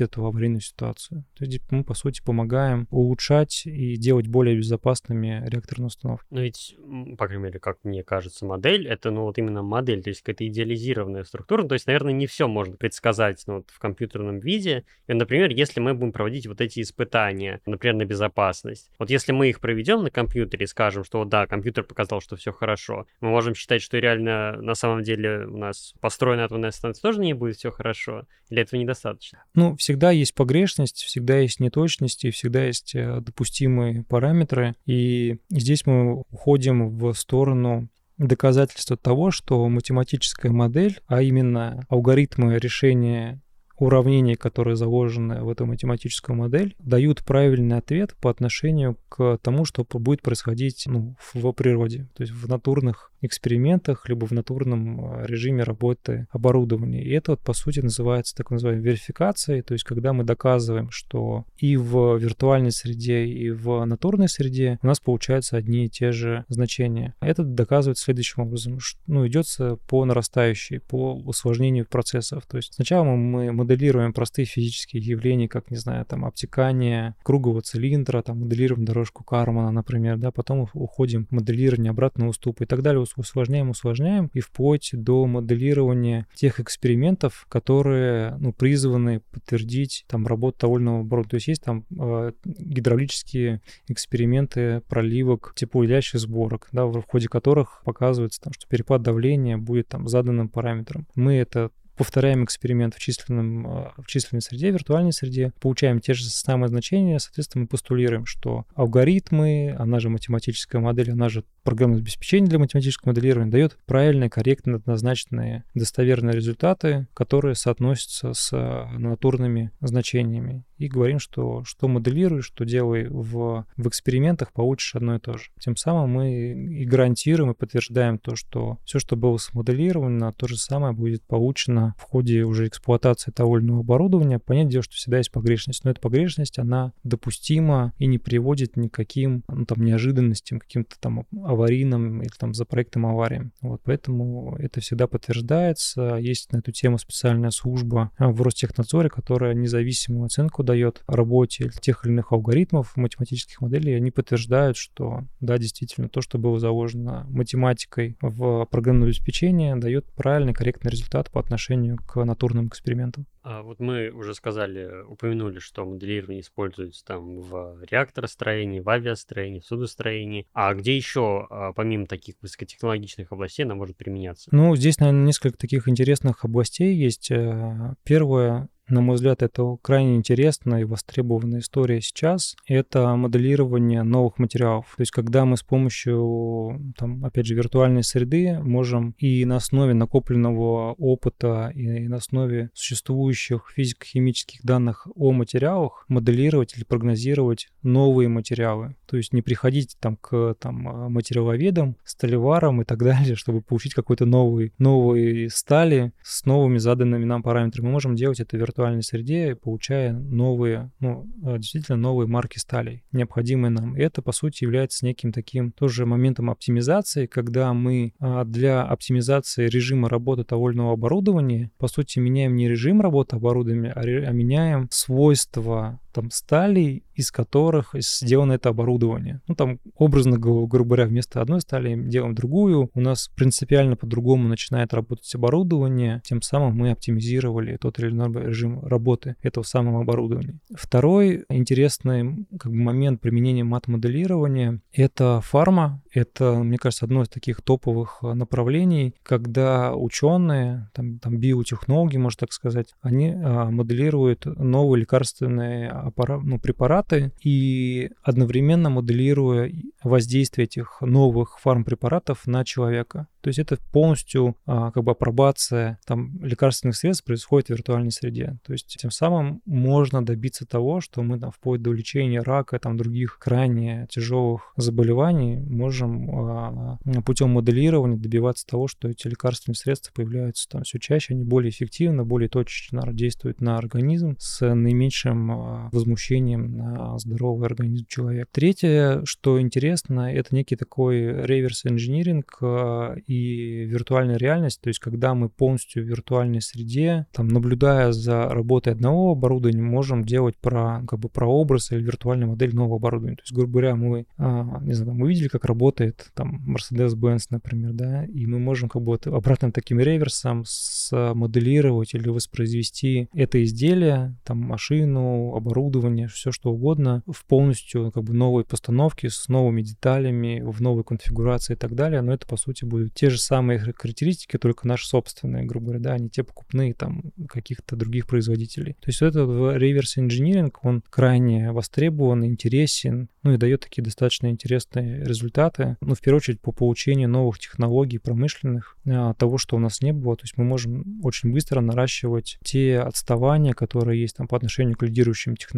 эту 0.00 0.24
аварийную 0.24 0.60
ситуацию. 0.60 1.24
То 1.36 1.44
есть 1.44 1.60
мы, 1.70 1.84
по 1.84 1.94
сути, 1.94 2.22
помогаем 2.22 2.86
улучшать 2.90 3.62
и 3.66 3.96
делать 3.96 4.26
более 4.26 4.56
безопасными 4.56 5.42
реакторные 5.46 5.86
установки. 5.86 6.26
Но 6.30 6.40
ведь, 6.40 6.76
по 7.18 7.26
крайней 7.26 7.44
мере, 7.44 7.58
как 7.58 7.78
мне 7.84 8.02
кажется, 8.02 8.46
модель— 8.46 8.86
это, 8.88 9.10
ну, 9.10 9.22
вот 9.22 9.38
именно 9.38 9.62
модель, 9.62 10.02
то 10.02 10.10
есть 10.10 10.22
какая-то 10.22 10.46
идеализированная 10.46 11.24
структура. 11.24 11.66
То 11.66 11.74
есть, 11.74 11.86
наверное, 11.86 12.12
не 12.12 12.26
все 12.26 12.48
можно 12.48 12.76
предсказать 12.76 13.42
ну, 13.46 13.56
вот, 13.56 13.70
в 13.70 13.78
компьютерном 13.78 14.40
виде. 14.40 14.84
И, 15.06 15.12
например, 15.12 15.50
если 15.50 15.80
мы 15.80 15.94
будем 15.94 16.12
проводить 16.12 16.46
вот 16.46 16.60
эти 16.60 16.80
испытания, 16.80 17.60
например, 17.66 17.96
на 17.96 18.04
безопасность. 18.04 18.90
Вот 18.98 19.10
если 19.10 19.32
мы 19.32 19.48
их 19.48 19.60
проведем 19.60 20.02
на 20.02 20.10
компьютере 20.10 20.64
и 20.64 20.66
скажем, 20.66 21.04
что 21.04 21.24
да, 21.24 21.46
компьютер 21.46 21.84
показал, 21.84 22.20
что 22.20 22.36
все 22.36 22.52
хорошо, 22.52 23.06
мы 23.20 23.30
можем 23.30 23.54
считать, 23.54 23.81
сказать, 23.82 23.84
что 23.84 23.98
реально 23.98 24.60
на 24.60 24.74
самом 24.74 25.02
деле 25.02 25.46
у 25.46 25.56
нас 25.56 25.94
построена 26.00 26.44
атомная 26.44 26.70
станция 26.70 27.02
тоже 27.02 27.20
не 27.20 27.34
будет 27.34 27.56
все 27.56 27.70
хорошо? 27.70 28.26
Или 28.48 28.62
этого 28.62 28.80
недостаточно? 28.80 29.44
Ну, 29.54 29.76
всегда 29.76 30.10
есть 30.10 30.34
погрешность, 30.34 31.02
всегда 31.02 31.38
есть 31.38 31.60
неточности, 31.60 32.30
всегда 32.30 32.64
есть 32.64 32.94
э, 32.94 33.20
допустимые 33.20 34.04
параметры. 34.04 34.74
И 34.86 35.38
здесь 35.50 35.86
мы 35.86 36.20
уходим 36.30 36.96
в 36.96 37.12
сторону 37.14 37.88
доказательства 38.18 38.96
того, 38.96 39.30
что 39.30 39.68
математическая 39.68 40.52
модель, 40.52 41.00
а 41.06 41.22
именно 41.22 41.84
алгоритмы 41.88 42.58
решения 42.58 43.40
уравнений, 43.78 44.36
которые 44.36 44.76
заложены 44.76 45.42
в 45.42 45.48
эту 45.48 45.66
математическую 45.66 46.36
модель, 46.36 46.76
дают 46.78 47.24
правильный 47.24 47.78
ответ 47.78 48.14
по 48.20 48.30
отношению 48.30 48.96
к 49.08 49.38
тому, 49.42 49.64
что 49.64 49.84
будет 49.84 50.22
происходить 50.22 50.84
ну, 50.86 51.16
в 51.32 51.52
природе, 51.52 52.08
то 52.14 52.22
есть 52.22 52.32
в 52.32 52.48
натурных 52.48 53.11
экспериментах, 53.22 54.08
либо 54.08 54.26
в 54.26 54.32
натурном 54.32 55.00
а, 55.00 55.22
режиме 55.24 55.62
работы 55.62 56.26
оборудования. 56.30 57.02
И 57.02 57.10
это 57.10 57.32
вот, 57.32 57.40
по 57.40 57.52
сути, 57.52 57.80
называется 57.80 58.34
так 58.36 58.50
называемой 58.50 58.84
верификацией, 58.84 59.62
то 59.62 59.74
есть 59.74 59.84
когда 59.84 60.12
мы 60.12 60.24
доказываем, 60.24 60.90
что 60.90 61.44
и 61.56 61.76
в 61.76 62.16
виртуальной 62.16 62.72
среде, 62.72 63.24
и 63.24 63.50
в 63.50 63.84
натурной 63.84 64.28
среде 64.28 64.78
у 64.82 64.86
нас 64.86 65.00
получаются 65.00 65.56
одни 65.56 65.86
и 65.86 65.88
те 65.88 66.12
же 66.12 66.44
значения. 66.48 67.14
Это 67.20 67.44
доказывается 67.44 68.04
следующим 68.04 68.42
образом. 68.42 68.78
Ну, 69.06 69.26
идется 69.26 69.76
по 69.88 70.04
нарастающей, 70.04 70.80
по 70.80 71.14
усложнению 71.14 71.86
процессов. 71.86 72.44
То 72.46 72.56
есть 72.56 72.74
сначала 72.74 73.04
мы 73.04 73.52
моделируем 73.52 74.12
простые 74.12 74.46
физические 74.46 75.02
явления, 75.02 75.48
как, 75.48 75.70
не 75.70 75.76
знаю, 75.76 76.04
там, 76.04 76.24
обтекание 76.24 77.14
кругового 77.22 77.62
цилиндра, 77.62 78.22
там, 78.22 78.40
моделируем 78.40 78.84
дорожку 78.84 79.24
Кармана, 79.24 79.70
например, 79.70 80.18
да, 80.18 80.30
потом 80.30 80.68
уходим 80.72 81.26
в 81.26 81.32
моделирование 81.32 81.90
обратного 81.90 82.30
уступа 82.30 82.64
и 82.64 82.66
так 82.66 82.82
далее, 82.82 83.00
усложняем, 83.16 83.70
усложняем, 83.70 84.30
и 84.34 84.40
вплоть 84.40 84.90
до 84.92 85.26
моделирования 85.26 86.26
тех 86.34 86.60
экспериментов, 86.60 87.46
которые 87.48 88.36
ну, 88.38 88.52
призваны 88.52 89.20
подтвердить 89.30 90.04
там 90.08 90.26
работу 90.26 90.58
довольного 90.60 91.00
оборота. 91.00 91.30
То 91.30 91.36
есть 91.36 91.48
есть 91.48 91.62
там 91.62 91.84
э, 91.98 92.32
гидравлические 92.44 93.60
эксперименты 93.88 94.82
проливок 94.88 95.52
теплоуделяющих 95.56 96.20
сборок, 96.20 96.68
да, 96.72 96.86
в 96.86 97.02
ходе 97.02 97.28
которых 97.28 97.82
показывается, 97.84 98.40
там, 98.40 98.52
что 98.52 98.66
перепад 98.68 99.02
давления 99.02 99.56
будет 99.58 99.88
там 99.88 100.08
заданным 100.08 100.48
параметром. 100.48 101.06
Мы 101.14 101.34
это 101.34 101.70
повторяем 101.96 102.44
эксперимент 102.44 102.94
в, 102.94 102.98
численном, 102.98 103.66
а, 103.66 103.92
в 103.96 104.06
численной 104.06 104.40
среде, 104.42 104.70
в 104.70 104.74
виртуальной 104.74 105.12
среде, 105.12 105.52
получаем 105.60 106.00
те 106.00 106.14
же 106.14 106.24
самые 106.24 106.68
значения, 106.68 107.18
соответственно, 107.18 107.62
мы 107.62 107.68
постулируем, 107.68 108.26
что 108.26 108.64
алгоритмы, 108.74 109.74
она 109.78 110.00
же 110.00 110.08
математическая 110.08 110.80
модель, 110.80 111.12
она 111.12 111.28
же 111.28 111.44
программное 111.62 112.00
обеспечение 112.00 112.48
для 112.48 112.58
математического 112.58 113.10
моделирования 113.10 113.50
дает 113.50 113.78
правильные, 113.86 114.30
корректно 114.30 114.76
однозначные, 114.76 115.64
достоверные 115.74 116.34
результаты, 116.34 117.06
которые 117.14 117.54
соотносятся 117.54 118.32
с 118.34 118.50
а, 118.52 118.88
натурными 118.98 119.70
значениями. 119.80 120.64
И 120.78 120.88
говорим, 120.88 121.20
что 121.20 121.62
что 121.64 121.86
моделируешь, 121.86 122.46
что 122.46 122.64
делай 122.64 123.06
в, 123.08 123.66
в 123.76 123.88
экспериментах, 123.88 124.52
получишь 124.52 124.96
одно 124.96 125.14
и 125.14 125.20
то 125.20 125.38
же. 125.38 125.50
Тем 125.60 125.76
самым 125.76 126.10
мы 126.10 126.32
и 126.32 126.84
гарантируем, 126.84 127.52
и 127.52 127.54
подтверждаем 127.54 128.18
то, 128.18 128.34
что 128.34 128.78
все, 128.84 128.98
что 128.98 129.14
было 129.14 129.36
смоделировано, 129.36 130.32
то 130.32 130.48
же 130.48 130.56
самое 130.56 130.92
будет 130.92 131.22
получено 131.22 131.94
в 131.98 132.02
ходе 132.02 132.42
уже 132.42 132.66
эксплуатации 132.66 133.30
того 133.30 133.58
или 133.58 133.64
иного 133.64 133.80
оборудования. 133.80 134.40
Понятное 134.40 134.72
дело, 134.72 134.82
что 134.82 134.94
всегда 134.94 135.18
есть 135.18 135.30
погрешность, 135.30 135.84
но 135.84 135.92
эта 135.92 136.00
погрешность, 136.00 136.58
она 136.58 136.92
допустима 137.04 137.92
и 137.98 138.06
не 138.06 138.18
приводит 138.18 138.76
никаким 138.76 139.44
ну, 139.48 139.64
там, 139.66 139.84
неожиданностям, 139.84 140.58
каким-то 140.58 140.96
там 140.98 141.26
аварийным 141.52 142.22
или 142.22 142.30
там 142.38 142.54
за 142.54 142.64
проектом 142.64 143.06
авариям. 143.06 143.52
Вот, 143.60 143.80
поэтому 143.84 144.56
это 144.58 144.80
всегда 144.80 145.06
подтверждается. 145.06 146.16
Есть 146.16 146.52
на 146.52 146.58
эту 146.58 146.72
тему 146.72 146.98
специальная 146.98 147.50
служба 147.50 148.10
в 148.18 148.42
Ростехнадзоре, 148.42 149.08
которая 149.08 149.54
независимую 149.54 150.26
оценку 150.26 150.62
дает 150.62 151.02
работе 151.06 151.70
тех 151.80 152.04
или 152.04 152.12
иных 152.12 152.32
алгоритмов, 152.32 152.96
математических 152.96 153.60
моделей. 153.60 153.94
Они 153.94 154.10
подтверждают, 154.10 154.76
что 154.76 155.24
да, 155.40 155.58
действительно, 155.58 156.08
то, 156.08 156.20
что 156.20 156.38
было 156.38 156.58
заложено 156.58 157.26
математикой 157.28 158.16
в 158.20 158.66
программное 158.66 159.08
обеспечение, 159.08 159.76
дает 159.76 160.06
правильный, 160.12 160.54
корректный 160.54 160.90
результат 160.90 161.30
по 161.30 161.40
отношению 161.40 161.98
к 161.98 162.22
натурным 162.24 162.68
экспериментам. 162.68 163.26
А 163.42 163.62
вот 163.62 163.80
мы 163.80 164.10
уже 164.10 164.34
сказали, 164.34 165.02
упомянули, 165.04 165.58
что 165.58 165.84
моделирование 165.84 166.42
используется 166.42 167.04
там 167.04 167.40
в 167.40 167.82
реакторостроении, 167.90 168.80
в 168.80 168.88
авиастроении, 168.88 169.60
в 169.60 169.66
судостроении. 169.66 170.46
А 170.52 170.74
где 170.74 170.96
еще, 170.96 171.46
а, 171.50 171.72
помимо 171.72 172.06
таких 172.06 172.36
высокотехнологичных 172.40 173.32
областей, 173.32 173.64
она 173.64 173.74
может 173.74 173.96
применяться? 173.96 174.48
Ну, 174.52 174.76
здесь, 174.76 174.98
наверное, 174.98 175.26
несколько 175.26 175.58
таких 175.58 175.88
интересных 175.88 176.44
областей 176.44 176.94
есть. 176.94 177.30
Э, 177.30 177.94
первое 178.04 178.68
на 178.92 179.00
мой 179.00 179.16
взгляд, 179.16 179.42
это 179.42 179.76
крайне 179.80 180.16
интересная 180.16 180.82
и 180.82 180.84
востребованная 180.84 181.60
история 181.60 182.00
сейчас. 182.00 182.54
Это 182.66 183.16
моделирование 183.16 184.02
новых 184.02 184.38
материалов. 184.38 184.92
То 184.96 185.00
есть, 185.00 185.12
когда 185.12 185.44
мы 185.44 185.56
с 185.56 185.62
помощью, 185.62 186.92
там, 186.96 187.24
опять 187.24 187.46
же, 187.46 187.54
виртуальной 187.54 188.04
среды 188.04 188.58
можем 188.62 189.14
и 189.18 189.44
на 189.44 189.56
основе 189.56 189.94
накопленного 189.94 190.92
опыта, 190.92 191.72
и 191.74 192.06
на 192.06 192.16
основе 192.16 192.70
существующих 192.74 193.72
физико-химических 193.74 194.62
данных 194.62 195.08
о 195.14 195.32
материалах 195.32 196.04
моделировать 196.08 196.76
или 196.76 196.84
прогнозировать 196.84 197.68
новые 197.82 198.28
материалы. 198.28 198.96
То 199.06 199.16
есть 199.16 199.32
не 199.32 199.42
приходить 199.42 199.96
там 200.00 200.16
к 200.16 200.54
там, 200.60 200.74
материаловедам, 201.10 201.96
сталеварам 202.04 202.82
и 202.82 202.84
так 202.84 202.98
далее, 202.98 203.36
чтобы 203.36 203.62
получить 203.62 203.94
какой-то 203.94 204.26
новый, 204.26 204.74
новый 204.78 205.48
стали 205.48 206.12
с 206.22 206.44
новыми 206.44 206.78
заданными 206.78 207.24
нам 207.24 207.42
параметрами. 207.42 207.86
Мы 207.86 207.92
можем 207.92 208.14
делать 208.14 208.40
это 208.40 208.56
виртуально 208.56 208.81
виртуальной 208.82 209.02
среде, 209.02 209.54
получая 209.54 210.12
новые, 210.12 210.90
ну, 211.00 211.26
э, 211.44 211.58
действительно 211.58 211.96
новые 211.96 212.26
марки 212.26 212.58
сталей, 212.58 213.04
необходимые 213.12 213.70
нам. 213.70 213.96
И 213.96 214.00
это, 214.00 214.22
по 214.22 214.32
сути, 214.32 214.64
является 214.64 215.04
неким 215.04 215.32
таким 215.32 215.72
тоже 215.72 216.04
моментом 216.06 216.50
оптимизации, 216.50 217.26
когда 217.26 217.72
мы 217.72 218.12
а, 218.18 218.44
для 218.44 218.82
оптимизации 218.82 219.68
режима 219.68 220.08
работы 220.08 220.44
того 220.44 220.70
или 220.70 220.76
иного 220.76 220.94
оборудования, 220.94 221.70
по 221.78 221.88
сути, 221.88 222.18
меняем 222.18 222.56
не 222.56 222.68
режим 222.68 223.00
работы 223.00 223.36
оборудования, 223.36 223.92
а, 223.92 224.00
а 224.00 224.32
меняем 224.32 224.88
свойства 224.90 226.00
там 226.12 226.30
стали, 226.30 227.04
из 227.14 227.30
которых 227.30 227.94
сделано 227.98 228.52
это 228.52 228.70
оборудование. 228.70 229.40
Ну, 229.46 229.54
там, 229.54 229.78
образно 229.96 230.38
грубо 230.38 230.84
говоря, 230.84 231.06
вместо 231.06 231.40
одной 231.40 231.60
стали 231.60 231.94
делаем 231.96 232.34
другую. 232.34 232.90
У 232.94 233.00
нас 233.00 233.28
принципиально 233.34 233.96
по-другому 233.96 234.48
начинает 234.48 234.92
работать 234.94 235.34
оборудование. 235.34 236.20
Тем 236.24 236.42
самым 236.42 236.76
мы 236.76 236.90
оптимизировали 236.90 237.76
тот 237.76 237.98
или 237.98 238.10
иной 238.10 238.32
режим 238.46 238.84
работы 238.84 239.36
этого 239.42 239.64
самого 239.64 240.02
оборудования. 240.02 240.58
Второй 240.74 241.44
интересный 241.48 242.46
как 242.58 242.72
бы, 242.72 242.78
момент 242.78 243.20
применения 243.20 243.64
мат-моделирования— 243.64 244.80
это 244.92 245.40
фарма. 245.42 246.02
Это, 246.12 246.54
мне 246.54 246.78
кажется, 246.78 247.06
одно 247.06 247.22
из 247.22 247.28
таких 247.28 247.62
топовых 247.62 248.18
а, 248.22 248.34
направлений, 248.34 249.14
когда 249.22 249.94
ученые, 249.94 250.90
там, 250.94 251.18
там 251.18 251.38
биотехнологи, 251.38 252.16
можно 252.16 252.40
так 252.40 252.52
сказать, 252.52 252.94
они 253.00 253.32
а, 253.34 253.70
моделируют 253.70 254.44
новые 254.46 255.00
лекарственные 255.00 255.88
аппарат, 256.02 256.42
ну, 256.42 256.58
препараты 256.58 257.32
и 257.42 258.10
одновременно 258.22 258.90
моделируя 258.90 259.70
воздействие 260.02 260.64
этих 260.64 261.00
новых 261.00 261.58
фармпрепаратов 261.60 262.46
на 262.46 262.64
человека. 262.64 263.28
То 263.42 263.48
есть 263.48 263.58
это 263.58 263.76
полностью 263.92 264.56
а, 264.66 264.92
как 264.92 265.02
бы 265.02 265.12
апробация 265.12 265.98
там, 266.06 266.42
лекарственных 266.44 266.96
средств 266.96 267.24
происходит 267.24 267.66
в 267.66 267.70
виртуальной 267.70 268.12
среде. 268.12 268.58
То 268.64 268.72
есть 268.72 268.96
тем 268.98 269.10
самым 269.10 269.60
можно 269.66 270.24
добиться 270.24 270.64
того, 270.64 271.00
что 271.00 271.22
мы 271.22 271.40
там, 271.40 271.50
вплоть 271.50 271.82
до 271.82 271.92
лечения 271.92 272.40
рака, 272.40 272.78
там, 272.78 272.96
других 272.96 273.38
крайне 273.38 274.06
тяжелых 274.10 274.72
заболеваний 274.76 275.56
можем 275.56 276.30
а, 276.30 276.98
путем 277.26 277.50
моделирования 277.50 278.16
добиваться 278.16 278.64
того, 278.64 278.86
что 278.86 279.08
эти 279.08 279.26
лекарственные 279.26 279.76
средства 279.76 280.12
появляются 280.14 280.68
там 280.68 280.84
все 280.84 280.98
чаще, 281.00 281.34
они 281.34 281.44
более 281.44 281.70
эффективно, 281.70 282.24
более 282.24 282.48
точечно 282.48 283.12
действуют 283.12 283.60
на 283.60 283.76
организм 283.76 284.36
с 284.38 284.64
наименьшим 284.72 285.50
а, 285.50 285.90
возмущением 285.92 286.76
на 286.76 287.18
здоровый 287.18 287.66
организм 287.66 288.06
человека. 288.08 288.48
Третье, 288.52 289.22
что 289.24 289.60
интересно, 289.60 290.32
это 290.32 290.54
некий 290.54 290.76
такой 290.76 291.46
реверс-инжиниринг 291.46 292.58
а, 292.60 293.14
и 293.26 293.84
виртуальная 293.84 294.36
реальность, 294.36 294.80
то 294.80 294.88
есть 294.88 295.00
когда 295.00 295.34
мы 295.34 295.48
полностью 295.48 296.02
в 296.02 296.06
виртуальной 296.06 296.60
среде, 296.60 297.26
там, 297.32 297.48
наблюдая 297.48 298.12
за 298.12 298.48
работой 298.48 298.92
одного 298.92 299.32
оборудования, 299.32 299.82
можем 299.82 300.24
делать 300.24 300.56
про, 300.56 301.02
как 301.06 301.18
бы, 301.18 301.28
про 301.28 301.46
образ 301.46 301.92
или 301.92 302.02
виртуальную 302.02 302.50
модель 302.50 302.74
нового 302.74 302.96
оборудования. 302.96 303.36
То 303.36 303.42
есть, 303.42 303.52
грубо 303.52 303.72
говоря, 303.72 303.96
мы, 303.96 304.26
а, 304.38 304.80
не 304.82 304.94
знаю, 304.94 305.14
мы 305.14 305.28
видели, 305.28 305.48
как 305.48 305.64
работает 305.64 306.30
там 306.34 306.62
Mercedes-Benz, 306.66 307.46
например, 307.50 307.92
да, 307.92 308.24
и 308.24 308.46
мы 308.46 308.58
можем 308.58 308.88
как 308.88 309.02
бы 309.02 309.12
вот 309.12 309.26
обратным 309.26 309.72
таким 309.72 310.00
реверсом 310.00 310.64
смоделировать 310.66 312.14
или 312.14 312.28
воспроизвести 312.28 313.28
это 313.34 313.62
изделие, 313.62 314.36
там, 314.44 314.58
машину, 314.58 315.54
оборудование, 315.54 315.81
все 316.28 316.52
что 316.52 316.70
угодно 316.70 317.22
в 317.26 317.44
полностью 317.46 318.10
как 318.12 318.24
бы 318.24 318.34
новой 318.34 318.64
постановке 318.64 319.30
с 319.30 319.48
новыми 319.48 319.82
деталями, 319.82 320.62
в 320.64 320.80
новой 320.80 321.04
конфигурации 321.04 321.74
и 321.74 321.76
так 321.76 321.94
далее, 321.94 322.20
но 322.22 322.32
это, 322.32 322.46
по 322.46 322.56
сути, 322.56 322.84
будет 322.84 323.14
те 323.14 323.30
же 323.30 323.38
самые 323.38 323.78
характеристики, 323.78 324.58
только 324.58 324.86
наши 324.86 325.06
собственные, 325.06 325.64
грубо 325.64 325.86
говоря, 325.86 326.00
да, 326.00 326.12
а 326.14 326.18
не 326.18 326.28
те 326.28 326.42
покупные 326.42 326.94
там 326.94 327.22
каких-то 327.48 327.96
других 327.96 328.26
производителей. 328.26 328.94
То 328.94 329.08
есть 329.08 329.22
этот 329.22 329.76
реверс 329.76 330.18
инжиниринг, 330.18 330.84
он 330.84 331.02
крайне 331.10 331.72
востребован, 331.72 332.44
интересен, 332.44 333.28
ну 333.42 333.52
и 333.52 333.56
дает 333.56 333.80
такие 333.80 334.02
достаточно 334.02 334.48
интересные 334.48 335.24
результаты, 335.24 335.96
ну, 336.00 336.14
в 336.14 336.20
первую 336.20 336.38
очередь, 336.38 336.60
по 336.60 336.72
получению 336.72 337.28
новых 337.28 337.58
технологий 337.58 338.18
промышленных, 338.18 338.96
а, 339.06 339.34
того, 339.34 339.58
что 339.58 339.76
у 339.76 339.78
нас 339.78 340.00
не 340.00 340.12
было. 340.12 340.36
То 340.36 340.44
есть 340.44 340.56
мы 340.56 340.64
можем 340.64 341.20
очень 341.22 341.52
быстро 341.52 341.80
наращивать 341.80 342.58
те 342.64 343.00
отставания, 343.00 343.72
которые 343.72 344.20
есть 344.20 344.36
там 344.36 344.46
по 344.46 344.56
отношению 344.56 344.96
к 344.96 345.02
лидирующим 345.02 345.56
технологиям, 345.56 345.71